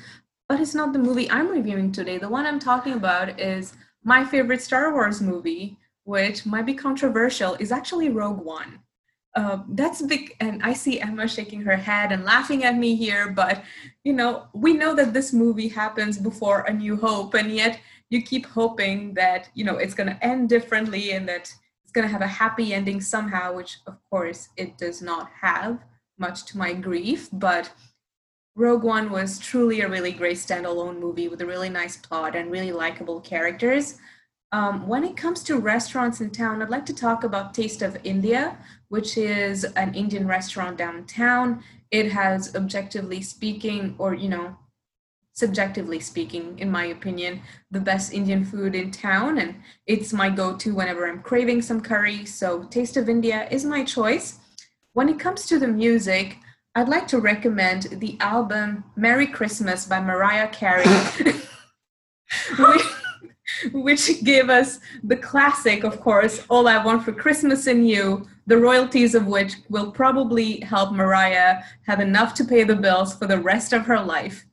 But 0.49 0.59
it's 0.61 0.75
not 0.75 0.93
the 0.93 0.99
movie 0.99 1.29
I'm 1.29 1.49
reviewing 1.49 1.91
today. 1.91 2.17
The 2.17 2.29
one 2.29 2.45
I'm 2.45 2.59
talking 2.59 2.93
about 2.93 3.39
is 3.39 3.73
my 4.03 4.23
favorite 4.23 4.61
Star 4.61 4.93
Wars 4.93 5.21
movie, 5.21 5.77
which 6.03 6.45
might 6.45 6.65
be 6.65 6.73
controversial, 6.73 7.55
is 7.55 7.71
actually 7.71 8.09
Rogue 8.09 8.43
One. 8.43 8.79
Uh, 9.35 9.59
that's 9.69 10.01
big, 10.01 10.35
and 10.39 10.63
I 10.63 10.73
see 10.73 10.99
Emma 10.99 11.27
shaking 11.27 11.61
her 11.61 11.75
head 11.75 12.11
and 12.11 12.23
laughing 12.23 12.63
at 12.63 12.75
me 12.75 12.95
here, 12.95 13.29
but 13.29 13.63
you 14.03 14.13
know, 14.13 14.47
we 14.53 14.73
know 14.73 14.95
that 14.95 15.13
this 15.13 15.31
movie 15.31 15.67
happens 15.67 16.17
before 16.17 16.61
A 16.61 16.73
New 16.73 16.95
Hope, 16.95 17.35
and 17.35 17.51
yet 17.51 17.79
you 18.09 18.21
keep 18.21 18.45
hoping 18.45 19.13
that 19.13 19.49
you 19.53 19.63
know 19.63 19.77
it's 19.77 19.93
going 19.93 20.09
to 20.09 20.25
end 20.25 20.49
differently 20.49 21.11
and 21.11 21.27
that 21.27 21.53
it's 21.83 21.91
going 21.91 22.05
to 22.05 22.11
have 22.11 22.21
a 22.21 22.27
happy 22.27 22.73
ending 22.73 23.01
somehow 23.01 23.53
which 23.53 23.77
of 23.87 23.97
course 24.09 24.49
it 24.57 24.77
does 24.77 25.01
not 25.01 25.29
have 25.41 25.79
much 26.17 26.45
to 26.45 26.57
my 26.57 26.73
grief 26.73 27.29
but 27.33 27.71
rogue 28.57 28.83
one 28.83 29.11
was 29.11 29.37
truly 29.37 29.81
a 29.81 29.87
really 29.87 30.11
great 30.11 30.35
standalone 30.35 30.99
movie 30.99 31.27
with 31.27 31.41
a 31.41 31.45
really 31.45 31.69
nice 31.69 31.95
plot 31.95 32.35
and 32.35 32.51
really 32.51 32.71
likable 32.71 33.21
characters 33.21 33.99
um, 34.51 34.87
when 34.87 35.03
it 35.03 35.15
comes 35.15 35.43
to 35.43 35.59
restaurants 35.59 36.21
in 36.21 36.31
town 36.31 36.61
i'd 36.61 36.69
like 36.69 36.85
to 36.85 36.93
talk 36.93 37.23
about 37.23 37.53
taste 37.53 37.83
of 37.83 37.97
india 38.03 38.57
which 38.89 39.15
is 39.15 39.63
an 39.63 39.93
indian 39.93 40.27
restaurant 40.27 40.75
downtown 40.75 41.63
it 41.91 42.11
has 42.11 42.55
objectively 42.55 43.21
speaking 43.21 43.93
or 43.99 44.15
you 44.15 44.27
know 44.27 44.57
subjectively 45.37 45.99
speaking, 45.99 46.57
in 46.57 46.71
my 46.71 46.85
opinion, 46.85 47.39
the 47.69 47.79
best 47.79 48.11
Indian 48.11 48.43
food 48.43 48.73
in 48.73 48.89
town. 48.89 49.37
And 49.37 49.53
it's 49.85 50.11
my 50.11 50.31
go 50.31 50.57
to 50.57 50.73
whenever 50.73 51.07
I'm 51.07 51.21
craving 51.21 51.61
some 51.61 51.79
curry. 51.79 52.25
So, 52.25 52.63
Taste 52.63 52.97
of 52.97 53.07
India 53.07 53.47
is 53.51 53.63
my 53.63 53.83
choice. 53.83 54.39
When 54.93 55.09
it 55.09 55.19
comes 55.19 55.45
to 55.45 55.59
the 55.59 55.67
music, 55.67 56.39
I'd 56.77 56.89
like 56.89 57.07
to 57.07 57.19
recommend 57.19 57.85
the 57.99 58.17
album 58.19 58.83
Merry 58.95 59.25
Christmas 59.25 59.87
by 59.87 59.99
Mariah 59.99 60.47
Carey, 60.49 60.85
which, 62.59 62.83
which 63.71 64.23
gave 64.23 64.51
us 64.51 64.79
the 65.03 65.15
classic, 65.15 65.83
of 65.83 65.99
course, 65.99 66.45
All 66.51 66.67
I 66.67 66.85
Want 66.85 67.03
for 67.03 67.13
Christmas 67.13 67.65
and 67.65 67.89
You, 67.89 68.27
the 68.45 68.59
royalties 68.59 69.15
of 69.15 69.25
which 69.25 69.55
will 69.69 69.91
probably 69.91 70.59
help 70.59 70.91
Mariah 70.91 71.63
have 71.87 71.99
enough 71.99 72.35
to 72.35 72.45
pay 72.45 72.63
the 72.63 72.75
bills 72.75 73.15
for 73.15 73.25
the 73.25 73.39
rest 73.39 73.73
of 73.73 73.87
her 73.87 73.99
life. 73.99 74.45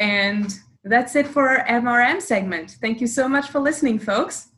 And 0.00 0.52
that's 0.82 1.14
it 1.14 1.28
for 1.28 1.48
our 1.48 1.64
MRM 1.64 2.20
segment. 2.20 2.76
Thank 2.80 3.00
you 3.00 3.06
so 3.06 3.28
much 3.28 3.50
for 3.50 3.60
listening, 3.60 4.00
folks. 4.00 4.48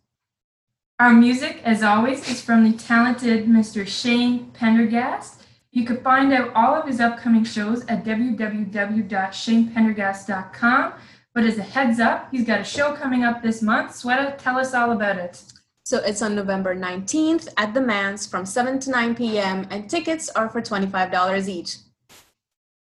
Our 0.99 1.13
music, 1.13 1.61
as 1.65 1.83
always, 1.83 2.27
is 2.31 2.41
from 2.41 2.65
the 2.65 2.79
talented 2.79 3.45
Mr. 3.45 3.87
Shane 3.87 4.53
Pendergast. 4.53 5.44
You 5.75 5.85
can 5.85 6.01
find 6.03 6.33
out 6.33 6.53
all 6.55 6.75
of 6.77 6.87
his 6.87 7.01
upcoming 7.01 7.43
shows 7.43 7.85
at 7.87 8.05
www.shanependergast.com. 8.05 10.93
But 11.35 11.43
as 11.43 11.59
a 11.59 11.65
heads 11.65 11.99
up, 11.99 12.29
he's 12.31 12.47
got 12.47 12.61
a 12.61 12.65
show 12.65 12.93
coming 12.93 13.25
up 13.25 13.43
this 13.43 13.61
month. 13.61 13.91
Sweta, 13.91 14.39
tell 14.39 14.57
us 14.57 14.73
all 14.73 14.93
about 14.93 15.17
it. 15.17 15.43
So 15.85 15.99
it's 15.99 16.23
on 16.23 16.37
November 16.37 16.77
19th 16.77 17.49
at 17.57 17.75
the 17.75 17.81
Manse 17.81 18.25
from 18.25 18.47
7 18.47 18.79
to 18.79 18.91
9 18.91 19.17
p.m., 19.17 19.67
and 19.69 19.91
tickets 19.91 20.29
are 20.29 20.49
for 20.49 20.63
$25 20.63 21.49
each. 21.49 21.79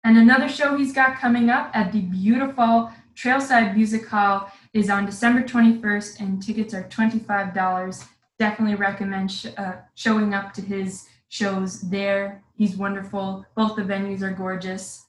And 0.03 0.15
another 0.15 0.47
show 0.47 0.77
he's 0.77 0.93
got 0.93 1.17
coming 1.17 1.49
up 1.49 1.71
at 1.73 1.91
the 1.91 2.01
beautiful 2.01 2.91
Trailside 3.15 3.75
Music 3.75 4.07
Hall 4.07 4.51
is 4.73 4.91
on 4.91 5.07
December 5.07 5.41
21st, 5.41 6.19
and 6.19 6.43
tickets 6.43 6.75
are 6.75 6.83
$25. 6.83 8.05
Definitely 8.37 8.75
recommend 8.75 9.31
sh- 9.31 9.47
uh, 9.57 9.77
showing 9.95 10.35
up 10.35 10.53
to 10.53 10.61
his 10.61 11.07
shows 11.29 11.81
there. 11.81 12.43
He's 12.55 12.75
wonderful. 12.75 13.45
Both 13.55 13.75
the 13.75 13.83
venues 13.83 14.21
are 14.21 14.31
gorgeous. 14.31 15.05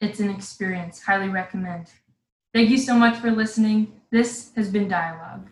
It's 0.00 0.20
an 0.20 0.30
experience. 0.30 1.02
Highly 1.02 1.28
recommend. 1.28 1.88
Thank 2.54 2.70
you 2.70 2.78
so 2.78 2.94
much 2.94 3.18
for 3.18 3.30
listening. 3.30 4.00
This 4.10 4.52
has 4.56 4.70
been 4.70 4.88
Dialogue. 4.88 5.48